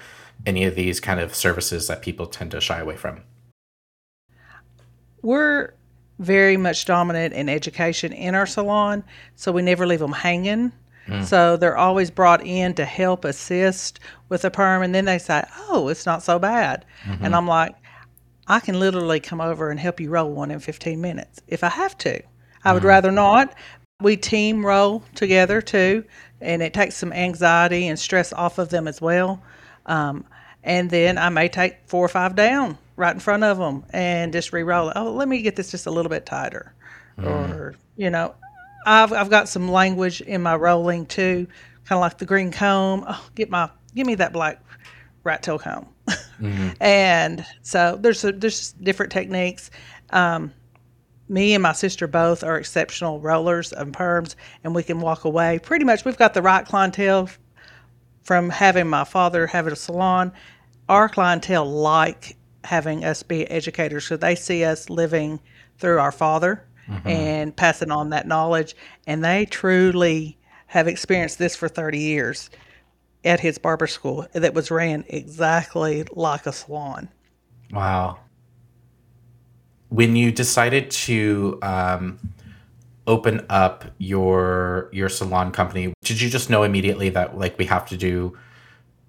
any 0.47 0.65
of 0.65 0.75
these 0.75 1.01
kind 1.01 1.21
of 1.21 1.35
services 1.35 1.87
that 1.89 2.03
people 2.03 2.27
tend 2.27 2.51
to 2.51 2.61
shy 2.61 2.79
away 2.79 2.97
from? 2.97 3.23
We're 5.23 5.75
very 6.23 6.57
much 6.57 6.85
dominant 6.85 7.35
in 7.35 7.49
education 7.49 8.13
in 8.13 8.35
our 8.35 8.47
salon, 8.47 9.05
so 9.35 9.53
we 9.53 9.63
never 9.63 9.87
leave 9.87 10.01
them 10.01 10.13
hanging. 10.13 10.73
Mm. 11.07 11.25
So 11.25 11.57
they're 11.57 11.77
always 11.77 12.11
brought 12.11 12.47
in 12.47 12.75
to 12.75 12.85
help 12.85 13.25
assist 13.25 14.01
with 14.29 14.45
a 14.45 14.51
perm, 14.51 14.83
and 14.83 14.95
then 14.95 15.05
they 15.05 15.19
say, 15.19 15.45
"Oh, 15.69 15.89
it's 15.89 16.07
not 16.07 16.23
so 16.23 16.39
bad," 16.39 16.85
mm-hmm. 17.05 17.25
and 17.25 17.35
I'm 17.35 17.47
like, 17.47 17.75
"I 18.47 18.61
can 18.61 18.79
literally 18.79 19.21
come 19.21 19.41
over 19.41 19.71
and 19.71 19.81
help 19.81 20.01
you 20.01 20.11
roll 20.11 20.31
one 20.31 20.51
in 20.51 20.61
15 20.61 21.01
minutes 21.01 21.41
if 21.49 21.65
I 21.65 21.69
have 21.69 21.99
to. 21.99 22.23
I 22.65 22.73
would 22.73 22.85
mm. 22.85 22.87
rather 22.87 23.11
not. 23.11 23.55
We 24.01 24.17
team 24.17 24.65
roll 24.65 25.03
together 25.15 25.61
too, 25.61 26.05
and 26.41 26.63
it 26.63 26.73
takes 26.73 26.97
some 26.97 27.13
anxiety 27.13 27.89
and 27.89 27.99
stress 27.99 28.33
off 28.33 28.59
of 28.59 28.69
them 28.69 28.87
as 28.87 29.01
well. 29.01 29.43
Um, 29.87 30.25
and 30.63 30.91
then 30.91 31.19
I 31.19 31.29
may 31.29 31.49
take 31.49 31.79
four 31.87 32.05
or 32.05 32.09
five 32.09 32.37
down 32.37 32.79
right 32.97 33.15
in 33.15 33.21
front 33.21 33.45
of 33.45 33.59
them 33.59 33.85
and 33.91 34.33
just 34.33 34.53
re-roll 34.53 34.89
it. 34.89 34.97
Oh, 34.97 35.13
let 35.13 35.29
me 35.29 35.43
get 35.43 35.57
this 35.57 35.71
just 35.71 35.87
a 35.87 35.91
little 35.91 36.11
bit 36.11 36.27
tighter, 36.27 36.75
mm. 37.19 37.27
or 37.27 37.75
you 37.97 38.11
know, 38.11 38.35
I've 38.87 39.13
I've 39.13 39.31
got 39.31 39.49
some 39.49 39.71
language 39.71 40.21
in 40.21 40.43
my 40.43 40.55
rolling 40.57 41.07
too, 41.07 41.47
kind 41.85 41.97
of 41.97 42.01
like 42.01 42.19
the 42.19 42.27
green 42.27 42.51
comb. 42.51 43.05
Oh, 43.09 43.29
get 43.35 43.51
my 43.51 43.71
give 43.95 44.07
me 44.07 44.15
that 44.17 44.33
black 44.33 44.63
rat 45.25 45.43
tail 45.43 45.59
comb, 45.59 45.89
mm-hmm. 46.09 46.71
and 46.81 47.45
so 47.63 47.99
there's 48.01 48.25
a, 48.25 48.33
there's 48.33 48.73
different 48.73 49.13
techniques. 49.13 49.71
Um, 50.11 50.53
me 51.29 51.55
and 51.55 51.63
my 51.63 51.73
sister 51.73 52.07
both 52.07 52.45
are 52.45 52.59
exceptional 52.59 53.21
rollers 53.21 53.73
and 53.73 53.95
perms, 53.95 54.35
and 54.65 54.75
we 54.75 54.83
can 54.83 55.01
walk 55.01 55.25
away. 55.25 55.59
Pretty 55.59 55.85
much, 55.85 56.05
we've 56.05 56.19
got 56.19 56.35
the 56.35 56.43
right 56.43 56.67
clientele 56.67 57.31
from 58.25 58.51
having 58.51 58.89
my 58.89 59.05
father 59.05 59.47
having 59.47 59.73
a 59.73 59.77
salon 59.77 60.33
our 60.89 61.09
clientele 61.09 61.65
like 61.65 62.37
having 62.65 63.05
us 63.05 63.23
be 63.23 63.51
educators. 63.51 64.07
So 64.07 64.17
they 64.17 64.35
see 64.35 64.65
us 64.65 64.91
living 64.91 65.41
through 65.79 65.99
our 65.99 66.13
father 66.13 66.65
and 67.05 67.57
passing 67.57 67.91
on 67.91 68.11
that 68.11 68.27
knowledge. 68.27 68.77
And 69.07 69.25
they 69.25 69.47
truly 69.47 70.39
have 70.67 70.89
experienced 70.89 71.39
this 71.39 71.57
for 71.57 71.69
30 71.69 71.99
years 71.99 72.51
at 73.25 73.41
his 73.41 73.57
barber 73.57 73.87
school 73.87 74.27
that 74.33 74.53
was 74.53 74.71
ran 74.71 75.05
exactly 75.09 76.05
like 76.13 76.45
a 76.47 76.53
salon 76.53 77.09
Wow. 77.73 78.19
When 79.89 80.15
you 80.15 80.31
decided 80.31 80.91
to 80.91 81.59
um, 81.63 82.19
open 83.07 83.45
up 83.49 83.85
your 83.99 84.89
your 84.93 85.09
salon 85.09 85.53
company, 85.53 85.93
did 86.03 86.21
you 86.21 86.29
just 86.29 86.51
know 86.51 86.63
immediately 86.63 87.09
that 87.11 87.39
like 87.39 87.59
we 87.59 87.65
have 87.67 87.87
to 87.87 87.97
do 87.97 88.37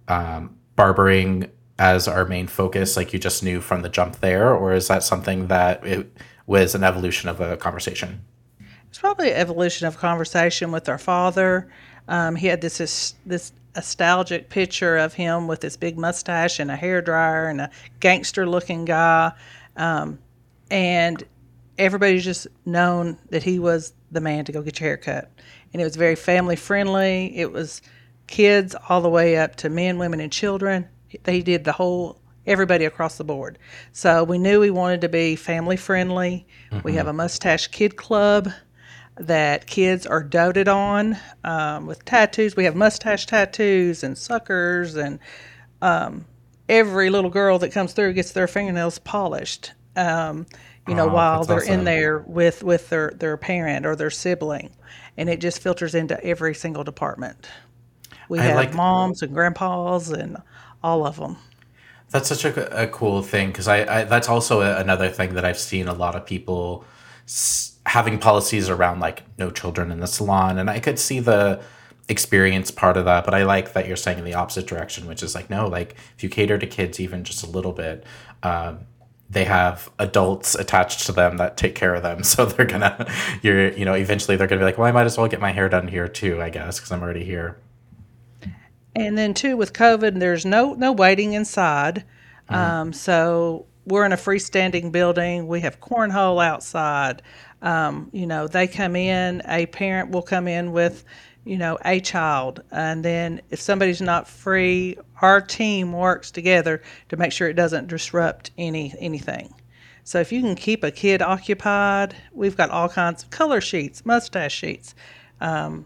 um, 0.07 0.55
barbering 0.75 1.49
as 1.79 2.07
our 2.07 2.25
main 2.25 2.47
focus? 2.47 2.95
Like 2.97 3.13
you 3.13 3.19
just 3.19 3.43
knew 3.43 3.61
from 3.61 3.81
the 3.81 3.89
jump 3.89 4.19
there, 4.19 4.53
or 4.53 4.73
is 4.73 4.87
that 4.87 5.03
something 5.03 5.47
that 5.47 5.85
it 5.85 6.11
was 6.45 6.75
an 6.75 6.83
evolution 6.83 7.29
of 7.29 7.41
a 7.41 7.57
conversation? 7.57 8.23
It's 8.89 8.99
probably 8.99 9.31
an 9.31 9.37
evolution 9.37 9.87
of 9.87 9.97
conversation 9.97 10.71
with 10.71 10.87
our 10.87 10.97
father. 10.97 11.71
Um, 12.07 12.35
he 12.35 12.47
had 12.47 12.61
this, 12.61 13.15
this 13.25 13.51
nostalgic 13.75 14.49
picture 14.49 14.97
of 14.97 15.13
him 15.13 15.47
with 15.47 15.61
this 15.61 15.77
big 15.77 15.97
mustache 15.97 16.59
and 16.59 16.69
a 16.69 16.75
hair 16.75 17.01
dryer 17.01 17.47
and 17.47 17.61
a 17.61 17.71
gangster 17.99 18.45
looking 18.47 18.85
guy, 18.85 19.31
um, 19.77 20.19
and 20.69 21.23
everybody's 21.77 22.23
just 22.23 22.47
known 22.65 23.17
that 23.29 23.43
he 23.43 23.57
was 23.57 23.93
the 24.11 24.21
man 24.21 24.45
to 24.45 24.51
go 24.51 24.61
get 24.61 24.79
your 24.79 24.89
hair 24.89 24.97
cut. 24.97 25.31
And 25.71 25.81
it 25.81 25.85
was 25.85 25.95
very 25.95 26.15
family 26.15 26.55
friendly. 26.55 27.35
It 27.35 27.51
was 27.51 27.81
kids 28.27 28.75
all 28.89 29.01
the 29.01 29.09
way 29.09 29.37
up 29.37 29.55
to 29.57 29.69
men, 29.69 29.97
women, 29.97 30.19
and 30.19 30.31
children. 30.31 30.87
They 31.23 31.41
did 31.41 31.63
the 31.63 31.71
whole 31.73 32.19
everybody 32.45 32.85
across 32.85 33.17
the 33.17 33.23
board. 33.23 33.57
So 33.93 34.23
we 34.23 34.37
knew 34.37 34.59
we 34.59 34.69
wanted 34.71 35.01
to 35.01 35.09
be 35.09 35.35
family 35.35 35.77
friendly. 35.77 36.45
We 36.83 36.93
have 36.95 37.07
a 37.07 37.13
mustache 37.13 37.67
kid 37.67 37.95
club 37.95 38.49
that 39.15 39.67
kids 39.67 40.05
are 40.07 40.23
doted 40.23 40.67
on 40.67 41.17
um, 41.43 41.85
with 41.85 42.03
tattoos. 42.03 42.55
We 42.55 42.65
have 42.65 42.75
mustache 42.75 43.27
tattoos 43.27 44.03
and 44.03 44.17
suckers, 44.17 44.95
and 44.95 45.19
um, 45.81 46.25
every 46.67 47.09
little 47.11 47.29
girl 47.29 47.59
that 47.59 47.71
comes 47.71 47.93
through 47.93 48.13
gets 48.13 48.31
their 48.31 48.47
fingernails 48.47 48.99
polished. 48.99 49.71
Um, 49.95 50.47
you 50.87 50.95
know, 50.95 51.09
Oh, 51.09 51.13
while 51.13 51.43
they're 51.45 51.63
in 51.63 51.83
there 51.85 52.19
with 52.19 52.63
with 52.63 52.89
their 52.89 53.11
their 53.15 53.37
parent 53.37 53.85
or 53.85 53.95
their 53.95 54.09
sibling, 54.09 54.71
and 55.15 55.29
it 55.29 55.39
just 55.39 55.61
filters 55.61 55.95
into 55.95 56.21
every 56.25 56.55
single 56.55 56.83
department. 56.83 57.47
We 58.29 58.39
I 58.39 58.43
have 58.43 58.55
like- 58.55 58.73
moms 58.73 59.21
and 59.21 59.33
grandpas 59.33 60.09
and 60.09 60.37
all 60.83 61.05
of 61.05 61.17
them. 61.17 61.37
That's 62.11 62.27
such 62.29 62.45
a, 62.45 62.83
a 62.83 62.87
cool 62.87 63.23
thing 63.23 63.47
because 63.47 63.67
I, 63.67 64.01
I 64.01 64.03
that's 64.03 64.29
also 64.29 64.61
a, 64.61 64.77
another 64.79 65.09
thing 65.09 65.33
that 65.33 65.45
I've 65.45 65.57
seen 65.57 65.87
a 65.87 65.93
lot 65.93 66.15
of 66.15 66.25
people 66.25 66.85
s- 67.25 67.77
having 67.85 68.19
policies 68.19 68.69
around 68.69 68.99
like 68.99 69.23
no 69.39 69.49
children 69.49 69.91
in 69.91 69.99
the 69.99 70.07
salon, 70.07 70.59
and 70.59 70.69
I 70.69 70.79
could 70.79 70.99
see 70.99 71.19
the 71.19 71.61
experience 72.09 72.69
part 72.69 72.97
of 72.97 73.05
that, 73.05 73.23
but 73.25 73.33
I 73.33 73.43
like 73.43 73.73
that 73.73 73.87
you're 73.87 73.95
saying 73.95 74.19
in 74.19 74.25
the 74.25 74.33
opposite 74.33 74.67
direction, 74.67 75.07
which 75.07 75.23
is 75.23 75.33
like 75.33 75.49
no, 75.49 75.67
like 75.67 75.95
if 76.15 76.23
you 76.23 76.29
cater 76.29 76.57
to 76.57 76.67
kids 76.67 76.99
even 76.99 77.23
just 77.23 77.43
a 77.43 77.49
little 77.49 77.73
bit, 77.73 78.03
um, 78.43 78.81
they 79.29 79.45
have 79.45 79.89
adults 79.97 80.53
attached 80.53 81.05
to 81.07 81.11
them 81.11 81.37
that 81.37 81.57
take 81.57 81.73
care 81.73 81.95
of 81.95 82.03
them, 82.03 82.21
so 82.31 82.45
they're 82.45 82.65
gonna 82.65 83.11
you're 83.41 83.71
you 83.71 83.85
know 83.85 83.93
eventually 83.93 84.37
they're 84.37 84.47
gonna 84.47 84.59
be 84.61 84.65
like, 84.65 84.77
well, 84.77 84.87
I 84.87 84.91
might 84.91 85.05
as 85.05 85.17
well 85.17 85.27
get 85.27 85.39
my 85.41 85.51
hair 85.51 85.69
done 85.69 85.87
here 85.87 86.07
too, 86.07 86.41
I 86.41 86.49
guess, 86.49 86.77
because 86.77 86.91
I'm 86.91 87.01
already 87.01 87.23
here. 87.23 87.57
And 88.95 89.17
then 89.17 89.33
too 89.33 89.57
with 89.57 89.73
COVID, 89.73 90.19
there's 90.19 90.45
no 90.45 90.73
no 90.73 90.91
waiting 90.91 91.33
inside. 91.33 92.03
Um, 92.49 92.93
so 92.93 93.65
we're 93.85 94.05
in 94.05 94.13
a 94.13 94.17
freestanding 94.17 94.91
building. 94.91 95.47
We 95.47 95.61
have 95.61 95.79
cornhole 95.79 96.43
outside. 96.43 97.21
Um, 97.61 98.09
you 98.11 98.27
know, 98.27 98.47
they 98.47 98.67
come 98.67 98.95
in. 98.95 99.41
A 99.47 99.65
parent 99.67 100.11
will 100.11 100.21
come 100.21 100.47
in 100.47 100.71
with, 100.71 101.03
you 101.45 101.57
know, 101.57 101.77
a 101.83 101.99
child, 101.99 102.61
and 102.71 103.03
then 103.03 103.41
if 103.49 103.59
somebody's 103.59 104.01
not 104.01 104.27
free, 104.27 104.97
our 105.21 105.41
team 105.41 105.93
works 105.93 106.31
together 106.31 106.81
to 107.09 107.17
make 107.17 107.31
sure 107.31 107.47
it 107.49 107.55
doesn't 107.55 107.87
disrupt 107.87 108.51
any 108.57 108.93
anything. 108.99 109.53
So 110.03 110.19
if 110.19 110.31
you 110.31 110.41
can 110.41 110.55
keep 110.55 110.83
a 110.83 110.91
kid 110.91 111.21
occupied, 111.21 112.15
we've 112.33 112.57
got 112.57 112.69
all 112.69 112.89
kinds 112.89 113.23
of 113.23 113.29
color 113.29 113.61
sheets, 113.61 114.05
mustache 114.05 114.53
sheets. 114.53 114.95
Um, 115.39 115.85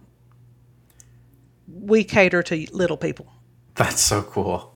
we 1.68 2.04
cater 2.04 2.42
to 2.44 2.68
little 2.72 2.98
people. 2.98 3.32
That's 3.76 4.02
so 4.02 4.24
cool. 4.24 4.74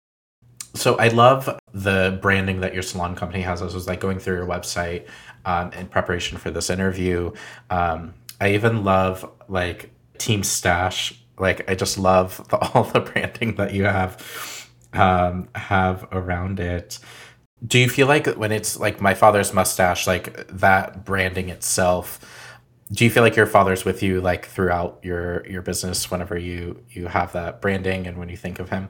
So 0.73 0.95
I 0.95 1.09
love 1.09 1.59
the 1.73 2.17
branding 2.21 2.61
that 2.61 2.73
your 2.73 2.83
salon 2.83 3.15
company 3.15 3.41
has. 3.41 3.61
I 3.61 3.65
was 3.65 3.87
like 3.87 3.99
going 3.99 4.19
through 4.19 4.37
your 4.37 4.45
website 4.45 5.07
um, 5.45 5.71
in 5.73 5.87
preparation 5.87 6.37
for 6.37 6.51
this 6.51 6.69
interview. 6.69 7.31
Um, 7.69 8.13
I 8.39 8.53
even 8.53 8.83
love 8.83 9.29
like 9.47 9.91
Team 10.17 10.43
Stash. 10.43 11.13
Like 11.37 11.69
I 11.69 11.75
just 11.75 11.97
love 11.97 12.47
the, 12.49 12.57
all 12.73 12.83
the 12.83 13.01
branding 13.01 13.55
that 13.55 13.73
you 13.73 13.83
have 13.83 14.69
um, 14.93 15.49
have 15.55 16.07
around 16.11 16.59
it. 16.59 16.99
Do 17.65 17.77
you 17.77 17.89
feel 17.89 18.07
like 18.07 18.27
when 18.27 18.51
it's 18.51 18.79
like 18.79 19.01
my 19.01 19.13
father's 19.13 19.53
mustache, 19.53 20.07
like 20.07 20.47
that 20.47 21.05
branding 21.05 21.49
itself? 21.49 22.19
Do 22.91 23.05
you 23.05 23.09
feel 23.09 23.23
like 23.23 23.35
your 23.35 23.45
father's 23.45 23.85
with 23.85 24.03
you 24.03 24.21
like 24.21 24.45
throughout 24.45 24.99
your 25.01 25.47
your 25.47 25.61
business 25.61 26.11
whenever 26.11 26.37
you 26.37 26.83
you 26.89 27.07
have 27.07 27.31
that 27.33 27.61
branding 27.61 28.07
and 28.07 28.17
when 28.17 28.29
you 28.29 28.37
think 28.37 28.59
of 28.59 28.69
him? 28.69 28.89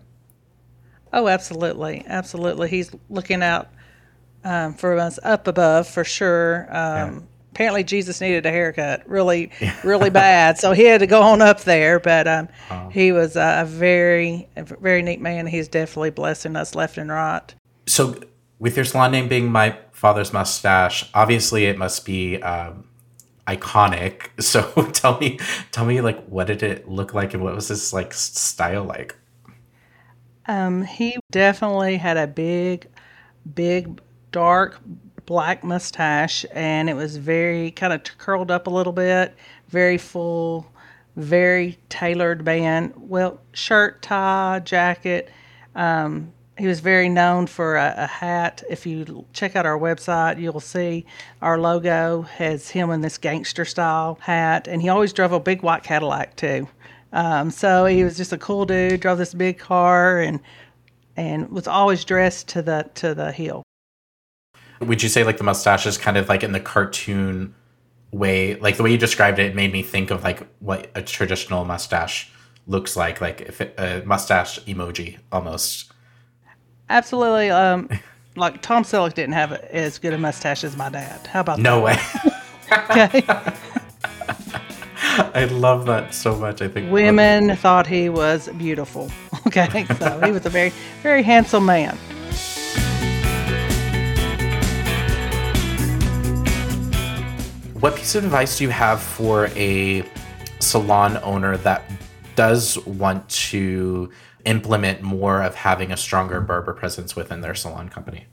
Oh, 1.14 1.28
absolutely, 1.28 2.04
absolutely. 2.08 2.70
He's 2.70 2.92
looking 3.10 3.44
out 3.44 3.70
um, 4.44 4.74
for 4.74 4.98
us 4.98 5.20
up 5.24 5.48
above 5.48 5.88
for 5.88 6.04
sure. 6.04 6.68
Um, 6.76 7.28
Apparently, 7.52 7.84
Jesus 7.84 8.22
needed 8.22 8.46
a 8.46 8.50
haircut 8.50 9.08
really, 9.10 9.52
really 9.84 10.10
bad, 10.10 10.58
so 10.58 10.72
he 10.72 10.86
had 10.86 11.02
to 11.02 11.08
go 11.08 11.22
on 11.22 11.42
up 11.42 11.60
there. 11.62 12.00
But 12.00 12.26
um, 12.26 12.48
he 12.92 13.12
was 13.12 13.36
a, 13.36 13.64
a 13.64 13.66
very, 13.66 14.48
a 14.56 14.64
very 14.64 15.02
neat 15.02 15.20
man. 15.20 15.48
He's 15.48 15.68
definitely 15.68 16.12
blessing 16.12 16.56
us 16.56 16.76
left 16.76 16.98
and 16.98 17.12
right. 17.12 17.54
so 17.88 18.16
with 18.58 18.78
your 18.78 18.86
salon 18.86 19.12
name 19.12 19.28
being 19.28 19.52
my 19.52 19.78
father's 19.92 20.32
mustache 20.32 21.10
obviously 21.14 21.66
it 21.66 21.78
must 21.78 22.06
be 22.06 22.42
um, 22.42 22.86
iconic 23.58 24.30
so 24.42 24.62
tell 24.94 25.20
me 25.20 25.40
tell 25.72 25.86
me 25.86 26.02
like 26.02 26.24
what 26.28 26.48
did 26.48 26.64
it 26.64 26.88
look 26.88 27.14
like 27.14 27.34
and 27.34 27.44
what 27.44 27.56
was 27.56 27.68
his 27.70 27.94
like 27.94 28.14
style 28.14 28.84
like 28.84 29.16
Um, 30.48 30.84
he 30.84 31.18
definitely 31.32 31.98
had 31.98 32.18
a 32.18 32.28
big, 32.28 32.88
big, 33.54 34.02
dark 34.32 34.80
black 35.26 35.64
mustache, 35.64 36.46
and 36.52 36.90
it 36.90 36.96
was 36.96 37.18
very 37.18 37.72
kind 37.72 37.94
of 37.94 38.04
curled 38.18 38.52
up 38.52 38.68
a 38.68 38.70
little 38.70 38.94
bit, 38.94 39.36
very 39.70 39.98
full, 39.98 40.72
very 41.16 41.78
tailored 41.90 42.44
band. 42.44 42.94
Well, 42.98 43.42
shirt, 43.54 44.02
tie, 44.02 44.62
jacket. 44.64 45.30
Um, 45.76 46.34
he 46.62 46.68
was 46.68 46.80
very 46.80 47.10
known 47.10 47.48
for 47.48 47.76
a, 47.76 47.96
a 47.98 48.06
hat. 48.06 48.64
If 48.70 48.86
you 48.86 49.26
check 49.34 49.56
out 49.56 49.66
our 49.66 49.80
website, 49.80 50.40
you'll 50.40 50.60
see 50.60 51.08
our 51.42 51.58
logo 51.58 52.22
has 52.22 52.70
him 52.70 52.92
in 52.92 53.02
this 53.02 53.18
gangster 53.18 53.66
style 53.66 54.20
hat, 54.22 54.68
and 54.68 54.80
he 54.80 54.88
always 54.88 55.12
drove 55.12 55.32
a 55.32 55.40
big 55.40 55.64
white 55.64 55.82
Cadillac 55.82 56.36
too. 56.36 56.70
Um, 57.14 57.50
so 57.50 57.88
he 57.88 58.04
was 58.04 58.16
just 58.16 58.32
a 58.32 58.38
cool 58.38 58.66
dude. 58.66 59.02
Drove 59.02 59.18
this 59.18 59.34
big 59.34 59.58
car 59.58 60.20
and 60.20 60.40
and 61.18 61.50
was 61.50 61.68
always 61.68 62.06
dressed 62.06 62.48
to 62.50 62.62
the 62.62 62.88
to 62.94 63.16
the 63.16 63.32
hill. 63.32 63.64
would 64.82 65.02
you 65.02 65.10
say 65.10 65.24
like 65.24 65.38
the 65.38 65.44
mustache 65.44 65.88
is 65.88 65.98
kind 65.98 66.16
of 66.16 66.30
like 66.30 66.44
in 66.44 66.52
the 66.52 66.60
cartoon 66.60 67.56
way 68.12 68.56
like 68.58 68.78
the 68.78 68.84
way 68.84 68.92
you 68.92 69.00
described 69.00 69.40
it, 69.40 69.48
it 69.48 69.56
made 69.56 69.74
me 69.74 69.82
think 69.82 70.12
of 70.12 70.24
like 70.24 70.48
what 70.60 70.92
a 70.94 71.02
traditional 71.02 71.66
mustache 71.66 72.32
looks 72.68 72.96
like 72.96 73.20
like 73.20 73.42
if 73.42 73.62
it, 73.62 73.74
a 73.80 74.04
mustache 74.06 74.60
emoji 74.66 75.18
almost 75.32 75.91
Absolutely. 76.92 77.50
Um, 77.50 77.88
like 78.36 78.62
Tom 78.62 78.84
Selleck 78.84 79.14
didn't 79.14 79.34
have 79.34 79.54
as 79.54 79.98
good 79.98 80.14
a 80.14 80.18
mustache 80.18 80.66
as 80.66 80.76
my 80.76 80.90
dad. 80.90 81.26
How 81.28 81.40
about 81.40 81.60
no 81.60 81.82
way? 81.82 81.98
Okay. 82.90 83.26
i 85.34 85.44
love 85.52 85.86
that 85.86 86.14
so 86.14 86.34
much 86.38 86.62
i 86.62 86.70
think 86.70 86.90
Women 86.90 87.54
thought 87.58 87.86
he 87.86 88.08
was 88.08 88.48
beautiful. 88.58 89.12
Okay, 89.48 89.86
so 90.00 90.22
he 90.24 90.32
was 90.32 90.46
a 90.46 90.50
very 90.50 90.72
very 91.04 91.22
handsome 91.22 91.66
man. 91.66 91.98
What 97.82 97.98
piece 97.98 98.16
of 98.16 98.24
advice 98.24 98.58
do 98.60 98.64
you 98.64 98.70
have 98.70 99.02
for 99.02 99.48
a 99.48 100.10
salon 100.60 101.18
owner 101.24 101.58
that 101.58 101.84
does 102.36 102.78
want 102.86 103.28
to 103.28 104.10
implement 104.46 105.02
more 105.02 105.42
of 105.42 105.56
having 105.56 105.92
a 105.92 105.98
stronger 105.98 106.42
barber 106.42 106.74
presence 106.74 107.16
within 107.16 107.42
their 107.42 107.56
salon 107.56 107.90
company? 107.90 108.28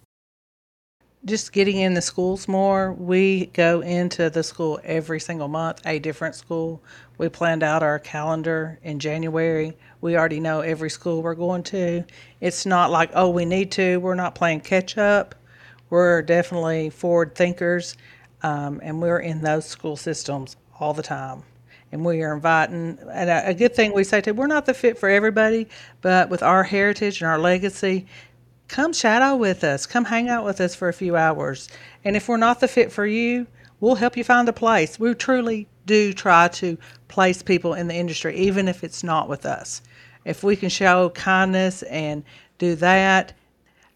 just 1.24 1.52
getting 1.52 1.78
in 1.78 1.94
the 1.94 2.02
schools 2.02 2.48
more. 2.48 2.92
We 2.92 3.46
go 3.46 3.80
into 3.80 4.30
the 4.30 4.42
school 4.42 4.80
every 4.84 5.20
single 5.20 5.48
month, 5.48 5.80
a 5.84 5.98
different 5.98 6.34
school. 6.34 6.82
We 7.18 7.28
planned 7.28 7.62
out 7.62 7.82
our 7.82 7.98
calendar 7.98 8.78
in 8.82 8.98
January. 8.98 9.76
We 10.00 10.16
already 10.16 10.40
know 10.40 10.60
every 10.60 10.90
school 10.90 11.22
we're 11.22 11.34
going 11.34 11.64
to. 11.64 12.04
It's 12.40 12.64
not 12.64 12.90
like, 12.90 13.10
oh, 13.14 13.30
we 13.30 13.44
need 13.44 13.72
to. 13.72 13.98
We're 13.98 14.14
not 14.14 14.34
playing 14.34 14.60
catch 14.60 14.96
up. 14.96 15.34
We're 15.90 16.22
definitely 16.22 16.90
forward 16.90 17.34
thinkers, 17.34 17.96
um, 18.42 18.80
and 18.82 19.00
we're 19.00 19.20
in 19.20 19.40
those 19.40 19.64
school 19.64 19.96
systems 19.96 20.56
all 20.78 20.94
the 20.94 21.02
time. 21.02 21.42
And 21.90 22.04
we 22.04 22.22
are 22.22 22.34
inviting, 22.34 22.98
and 23.10 23.30
a, 23.30 23.48
a 23.48 23.54
good 23.54 23.74
thing 23.74 23.92
we 23.92 24.04
say 24.04 24.20
to, 24.22 24.32
we're 24.32 24.46
not 24.46 24.66
the 24.66 24.74
fit 24.74 24.98
for 24.98 25.08
everybody, 25.08 25.68
but 26.02 26.28
with 26.28 26.42
our 26.42 26.64
heritage 26.64 27.20
and 27.20 27.30
our 27.30 27.38
legacy, 27.38 28.06
come 28.68 28.92
shadow 28.92 29.34
with 29.36 29.64
us, 29.64 29.86
come 29.86 30.04
hang 30.04 30.28
out 30.28 30.44
with 30.44 30.60
us 30.60 30.74
for 30.74 30.88
a 30.88 30.92
few 30.92 31.16
hours. 31.16 31.68
And 32.04 32.14
if 32.14 32.28
we're 32.28 32.36
not 32.36 32.60
the 32.60 32.68
fit 32.68 32.92
for 32.92 33.06
you, 33.06 33.46
we'll 33.80 33.94
help 33.94 34.16
you 34.16 34.24
find 34.24 34.48
a 34.48 34.52
place. 34.52 34.98
We 34.98 35.14
truly 35.14 35.66
do 35.86 36.12
try 36.12 36.48
to 36.48 36.76
place 37.08 37.42
people 37.42 37.72
in 37.72 37.88
the 37.88 37.94
industry, 37.94 38.36
even 38.36 38.68
if 38.68 38.84
it's 38.84 39.02
not 39.02 39.28
with 39.28 39.46
us. 39.46 39.80
If 40.24 40.42
we 40.42 40.56
can 40.56 40.68
show 40.68 41.08
kindness 41.10 41.82
and 41.84 42.22
do 42.58 42.74
that, 42.76 43.32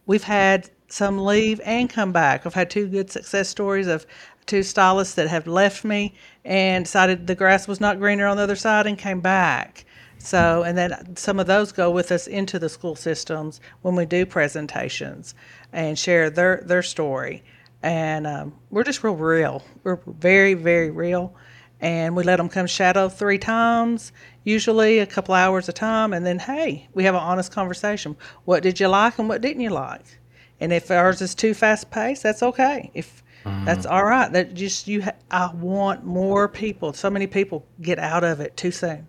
we've 0.06 0.24
had 0.24 0.70
some 0.88 1.18
leave 1.18 1.60
and 1.64 1.90
come 1.90 2.12
back. 2.12 2.46
I've 2.46 2.54
had 2.54 2.70
two 2.70 2.86
good 2.86 3.10
success 3.10 3.48
stories 3.48 3.86
of 3.86 4.06
two 4.46 4.62
stylists 4.62 5.14
that 5.14 5.28
have 5.28 5.46
left 5.46 5.84
me 5.84 6.14
and 6.44 6.84
decided 6.84 7.26
the 7.26 7.34
grass 7.34 7.68
was 7.68 7.80
not 7.80 7.98
greener 7.98 8.26
on 8.26 8.36
the 8.36 8.42
other 8.42 8.56
side 8.56 8.86
and 8.86 8.98
came 8.98 9.20
back. 9.20 9.84
So, 10.18 10.62
and 10.62 10.78
then 10.78 11.16
some 11.16 11.40
of 11.40 11.48
those 11.48 11.72
go 11.72 11.90
with 11.90 12.12
us 12.12 12.28
into 12.28 12.58
the 12.58 12.68
school 12.68 12.94
systems 12.94 13.60
when 13.82 13.96
we 13.96 14.06
do 14.06 14.24
presentations 14.24 15.34
and 15.72 15.98
share 15.98 16.30
their 16.30 16.62
their 16.64 16.82
story. 16.82 17.42
And 17.82 18.26
um, 18.26 18.54
we're 18.70 18.84
just 18.84 19.02
real 19.02 19.16
real. 19.16 19.64
We're 19.82 19.98
very 20.06 20.54
very 20.54 20.90
real, 20.90 21.34
and 21.80 22.14
we 22.14 22.22
let 22.22 22.36
them 22.36 22.48
come 22.48 22.68
shadow 22.68 23.08
three 23.08 23.38
times, 23.38 24.12
usually 24.44 25.00
a 25.00 25.06
couple 25.06 25.34
hours 25.34 25.68
a 25.68 25.72
time, 25.72 26.12
and 26.12 26.24
then 26.24 26.38
hey, 26.38 26.88
we 26.94 27.02
have 27.02 27.16
an 27.16 27.20
honest 27.20 27.50
conversation. 27.50 28.16
What 28.44 28.62
did 28.62 28.78
you 28.78 28.86
like 28.86 29.18
and 29.18 29.28
what 29.28 29.40
didn't 29.40 29.62
you 29.62 29.70
like? 29.70 30.20
And 30.60 30.72
if 30.72 30.92
ours 30.92 31.20
is 31.20 31.34
too 31.34 31.54
fast 31.54 31.90
paced, 31.90 32.22
that's 32.22 32.44
okay. 32.44 32.92
If 32.94 33.24
that's 33.44 33.86
all 33.86 34.04
right. 34.04 34.32
That 34.32 34.54
just 34.54 34.88
you. 34.88 35.02
Ha- 35.02 35.12
I 35.30 35.52
want 35.54 36.04
more 36.04 36.48
people. 36.48 36.92
So 36.92 37.10
many 37.10 37.26
people 37.26 37.66
get 37.80 37.98
out 37.98 38.24
of 38.24 38.40
it 38.40 38.56
too 38.56 38.70
soon. 38.70 39.08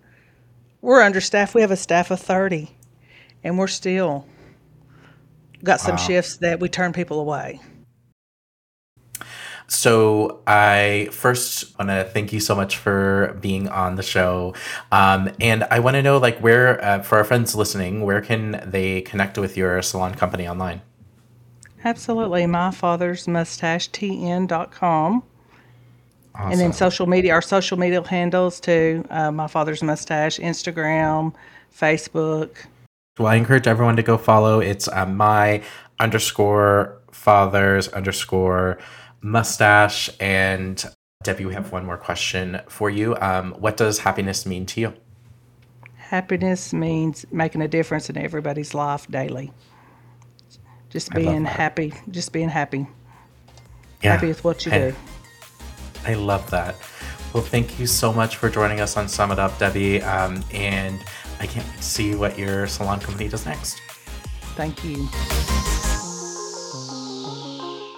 We're 0.81 1.01
understaffed. 1.01 1.53
We 1.53 1.61
have 1.61 1.71
a 1.71 1.77
staff 1.77 2.11
of 2.11 2.19
thirty, 2.19 2.75
and 3.43 3.57
we're 3.57 3.67
still 3.67 4.25
got 5.63 5.79
some 5.79 5.97
shifts 5.97 6.37
that 6.37 6.59
we 6.59 6.69
turn 6.69 6.93
people 6.93 7.19
away. 7.19 7.61
So 9.67 10.41
I 10.45 11.07
first 11.11 11.77
want 11.79 11.89
to 11.89 12.03
thank 12.03 12.33
you 12.33 12.39
so 12.39 12.53
much 12.53 12.77
for 12.77 13.37
being 13.41 13.69
on 13.69 13.95
the 13.95 14.03
show, 14.03 14.55
um, 14.91 15.31
and 15.39 15.63
I 15.63 15.79
want 15.79 15.95
to 15.95 16.01
know 16.01 16.17
like 16.17 16.39
where 16.39 16.83
uh, 16.83 17.01
for 17.01 17.17
our 17.17 17.23
friends 17.23 17.55
listening, 17.55 18.01
where 18.01 18.21
can 18.21 18.63
they 18.65 19.01
connect 19.01 19.37
with 19.37 19.55
your 19.55 19.81
salon 19.81 20.15
company 20.15 20.47
online? 20.47 20.81
Absolutely. 21.83 22.45
My 22.45 22.71
father's 22.71 23.27
mustache 23.27 23.89
tn.com. 23.91 25.23
Awesome. 26.35 26.51
And 26.51 26.59
then 26.59 26.73
social 26.73 27.05
media, 27.05 27.33
our 27.33 27.41
social 27.41 27.77
media 27.77 28.01
handles 28.01 28.59
too. 28.59 29.05
Uh, 29.09 29.31
my 29.31 29.47
father's 29.47 29.83
mustache, 29.83 30.39
Instagram, 30.39 31.33
Facebook. 31.77 32.65
Well, 33.19 33.27
I 33.27 33.35
encourage 33.35 33.67
everyone 33.67 33.95
to 33.97 34.03
go 34.03 34.17
follow. 34.17 34.59
It's 34.59 34.87
uh, 34.87 35.05
my 35.05 35.61
underscore 35.99 36.97
fathers 37.11 37.87
underscore 37.89 38.79
mustache. 39.21 40.09
And 40.19 40.83
Debbie, 41.23 41.45
we 41.45 41.53
have 41.53 41.71
one 41.71 41.85
more 41.85 41.97
question 41.97 42.59
for 42.67 42.89
you. 42.89 43.15
Um, 43.17 43.53
what 43.59 43.77
does 43.77 43.99
happiness 43.99 44.45
mean 44.45 44.65
to 44.67 44.81
you? 44.81 44.93
Happiness 45.95 46.73
means 46.73 47.25
making 47.31 47.61
a 47.61 47.67
difference 47.67 48.09
in 48.09 48.17
everybody's 48.17 48.73
life 48.73 49.07
daily. 49.07 49.51
Just 50.93 51.09
being 51.11 51.43
happy, 51.43 51.91
just 52.11 52.31
being 52.31 52.49
happy, 52.49 52.85
Yeah. 54.03 54.11
happy 54.13 54.27
with 54.27 54.43
what 54.43 54.63
you 54.63 54.71
do. 54.71 54.95
I 56.05 56.13
love 56.13 56.47
that. 56.51 56.75
Well, 57.33 57.41
thank 57.41 57.79
you 57.79 57.87
so 57.87 58.13
much 58.13 58.35
for 58.37 58.47
joining 58.47 58.79
us 58.79 58.95
on 58.95 59.07
Sum 59.07 59.31
It 59.31 59.39
Up, 59.39 59.57
Debbie. 59.57 60.03
Um, 60.03 60.43
and 60.53 60.99
I 61.39 61.47
can't 61.47 61.65
wait 61.65 61.77
to 61.77 61.83
see 61.83 62.13
what 62.13 62.37
your 62.37 62.67
salon 62.67 62.99
company 62.99 63.27
does 63.27 63.43
next. 63.47 63.81
Thank 64.55 64.83
you. 64.83 65.09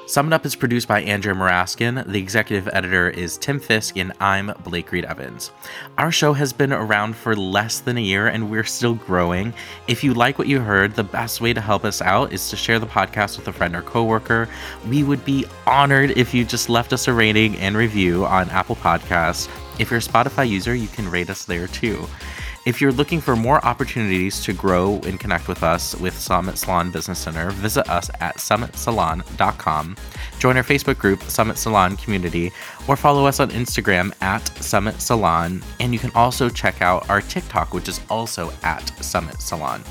Sum 0.07 0.27
It 0.27 0.33
Up 0.33 0.45
is 0.45 0.55
produced 0.55 0.87
by 0.87 1.01
Andrea 1.01 1.33
Maraskin. 1.33 2.05
The 2.05 2.19
executive 2.19 2.69
editor 2.71 3.09
is 3.09 3.39
Tim 3.39 3.59
Fisk, 3.59 3.97
and 3.97 4.13
I'm 4.19 4.53
Blake 4.63 4.91
Reed 4.91 5.03
Evans. 5.03 5.49
Our 5.97 6.11
show 6.11 6.31
has 6.33 6.53
been 6.53 6.71
around 6.71 7.15
for 7.15 7.35
less 7.35 7.79
than 7.79 7.97
a 7.97 8.01
year, 8.01 8.27
and 8.27 8.51
we're 8.51 8.65
still 8.65 8.93
growing. 8.93 9.51
If 9.87 10.03
you 10.03 10.13
like 10.13 10.37
what 10.37 10.47
you 10.47 10.59
heard, 10.59 10.93
the 10.93 11.03
best 11.03 11.41
way 11.41 11.53
to 11.53 11.59
help 11.59 11.83
us 11.83 12.03
out 12.03 12.31
is 12.31 12.51
to 12.51 12.55
share 12.55 12.77
the 12.77 12.85
podcast 12.85 13.37
with 13.37 13.47
a 13.47 13.51
friend 13.51 13.75
or 13.75 13.81
coworker. 13.81 14.47
We 14.87 15.01
would 15.01 15.25
be 15.25 15.47
honored 15.65 16.11
if 16.11 16.35
you 16.35 16.45
just 16.45 16.69
left 16.69 16.93
us 16.93 17.07
a 17.07 17.13
rating 17.13 17.55
and 17.57 17.75
review 17.75 18.27
on 18.27 18.47
Apple 18.51 18.75
Podcasts. 18.75 19.49
If 19.79 19.89
you're 19.89 19.97
a 19.97 20.03
Spotify 20.03 20.47
user, 20.47 20.75
you 20.75 20.87
can 20.87 21.09
rate 21.09 21.31
us 21.31 21.45
there 21.45 21.65
too. 21.65 22.07
If 22.65 22.81
you're 22.81 22.91
looking 22.91 23.21
for 23.21 23.35
more 23.35 23.63
opportunities 23.63 24.41
to 24.41 24.51
grow 24.51 24.99
and 25.05 25.19
connect 25.19 25.47
with 25.47 25.61
us 25.61 25.93
with 25.97 26.17
Summit 26.17 26.57
Salon 26.57 26.89
Business 26.89 27.19
Center, 27.19 27.51
visit 27.51 27.87
us 27.87 28.09
at 28.21 28.37
summitsalon.com, 28.37 29.95
join 30.39 30.57
our 30.57 30.63
Facebook 30.63 30.97
group, 30.97 31.21
Summit 31.23 31.59
Salon 31.59 31.95
Community, 31.95 32.51
or 32.87 32.95
follow 32.95 33.27
us 33.27 33.39
on 33.39 33.51
Instagram 33.51 34.11
at 34.23 34.47
Summit 34.63 34.99
Salon. 34.99 35.61
And 35.79 35.93
you 35.93 35.99
can 35.99 36.09
also 36.15 36.49
check 36.49 36.81
out 36.81 37.07
our 37.07 37.21
TikTok, 37.21 37.71
which 37.71 37.87
is 37.87 38.01
also 38.09 38.51
at 38.63 38.81
Summit 39.03 39.39
Salon. 39.39 39.83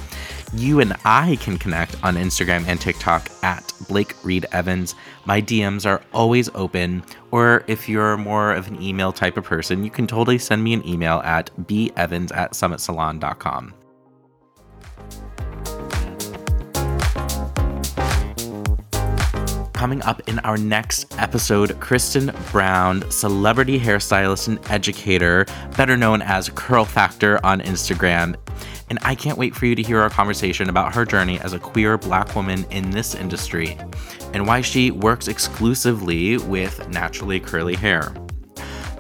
You 0.57 0.79
and 0.79 0.95
I 1.05 1.37
can 1.41 1.59
connect 1.59 1.97
on 2.05 2.15
Instagram 2.15 2.65
and 2.69 2.81
TikTok 2.81 3.29
at 3.43 3.73
Blake 3.89 4.15
Reed 4.23 4.47
Evans. 4.53 4.95
My 5.25 5.43
DMs 5.43 5.85
are 5.85 6.01
always 6.13 6.49
open, 6.55 7.03
or 7.33 7.65
if 7.67 7.89
you're 7.89 8.17
more 8.17 8.53
of 8.53 8.69
an 8.69 8.81
email 8.81 9.13
type 9.13 9.37
of 9.37 9.43
person, 9.43 9.83
you 9.83 9.91
can 9.91 10.07
totally 10.07 10.39
send 10.39 10.63
me 10.63 10.73
an 10.73 10.87
email 10.87 11.19
at 11.25 11.51
bevans 11.67 12.33
at 12.37 12.53
summitsalon.com. 12.53 13.75
Coming 19.85 20.03
up 20.05 20.27
in 20.31 20.39
our 20.39 20.57
next 20.57 21.15
episode, 21.19 21.79
Kristen 21.79 22.33
Brown, 22.51 23.05
celebrity 23.11 23.79
hairstylist 23.79 24.49
and 24.49 24.59
educator, 24.71 25.45
better 25.77 25.95
known 25.95 26.23
as 26.23 26.49
Curl 26.55 26.87
Factor 26.87 27.39
on 27.45 27.61
Instagram. 27.61 28.35
And 28.89 28.99
I 29.03 29.15
can't 29.15 29.37
wait 29.37 29.55
for 29.55 29.67
you 29.67 29.75
to 29.75 29.83
hear 29.83 30.01
our 30.01 30.09
conversation 30.09 30.71
about 30.71 30.95
her 30.95 31.05
journey 31.05 31.39
as 31.41 31.53
a 31.53 31.59
queer 31.59 31.99
black 31.99 32.35
woman 32.35 32.65
in 32.71 32.93
this 32.93 33.15
industry 33.15 33.77
and 34.33 34.47
why 34.47 34.63
she 34.63 34.91
works 34.91 35.29
exclusively 35.29 36.39
with 36.39 36.89
naturally 36.89 37.39
curly 37.39 37.75
hair. 37.75 38.15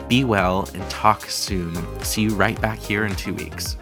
Be 0.06 0.24
well 0.24 0.68
and 0.74 0.90
talk 0.90 1.24
soon. 1.30 1.74
See 2.04 2.20
you 2.20 2.34
right 2.34 2.60
back 2.60 2.78
here 2.78 3.06
in 3.06 3.16
two 3.16 3.32
weeks. 3.32 3.78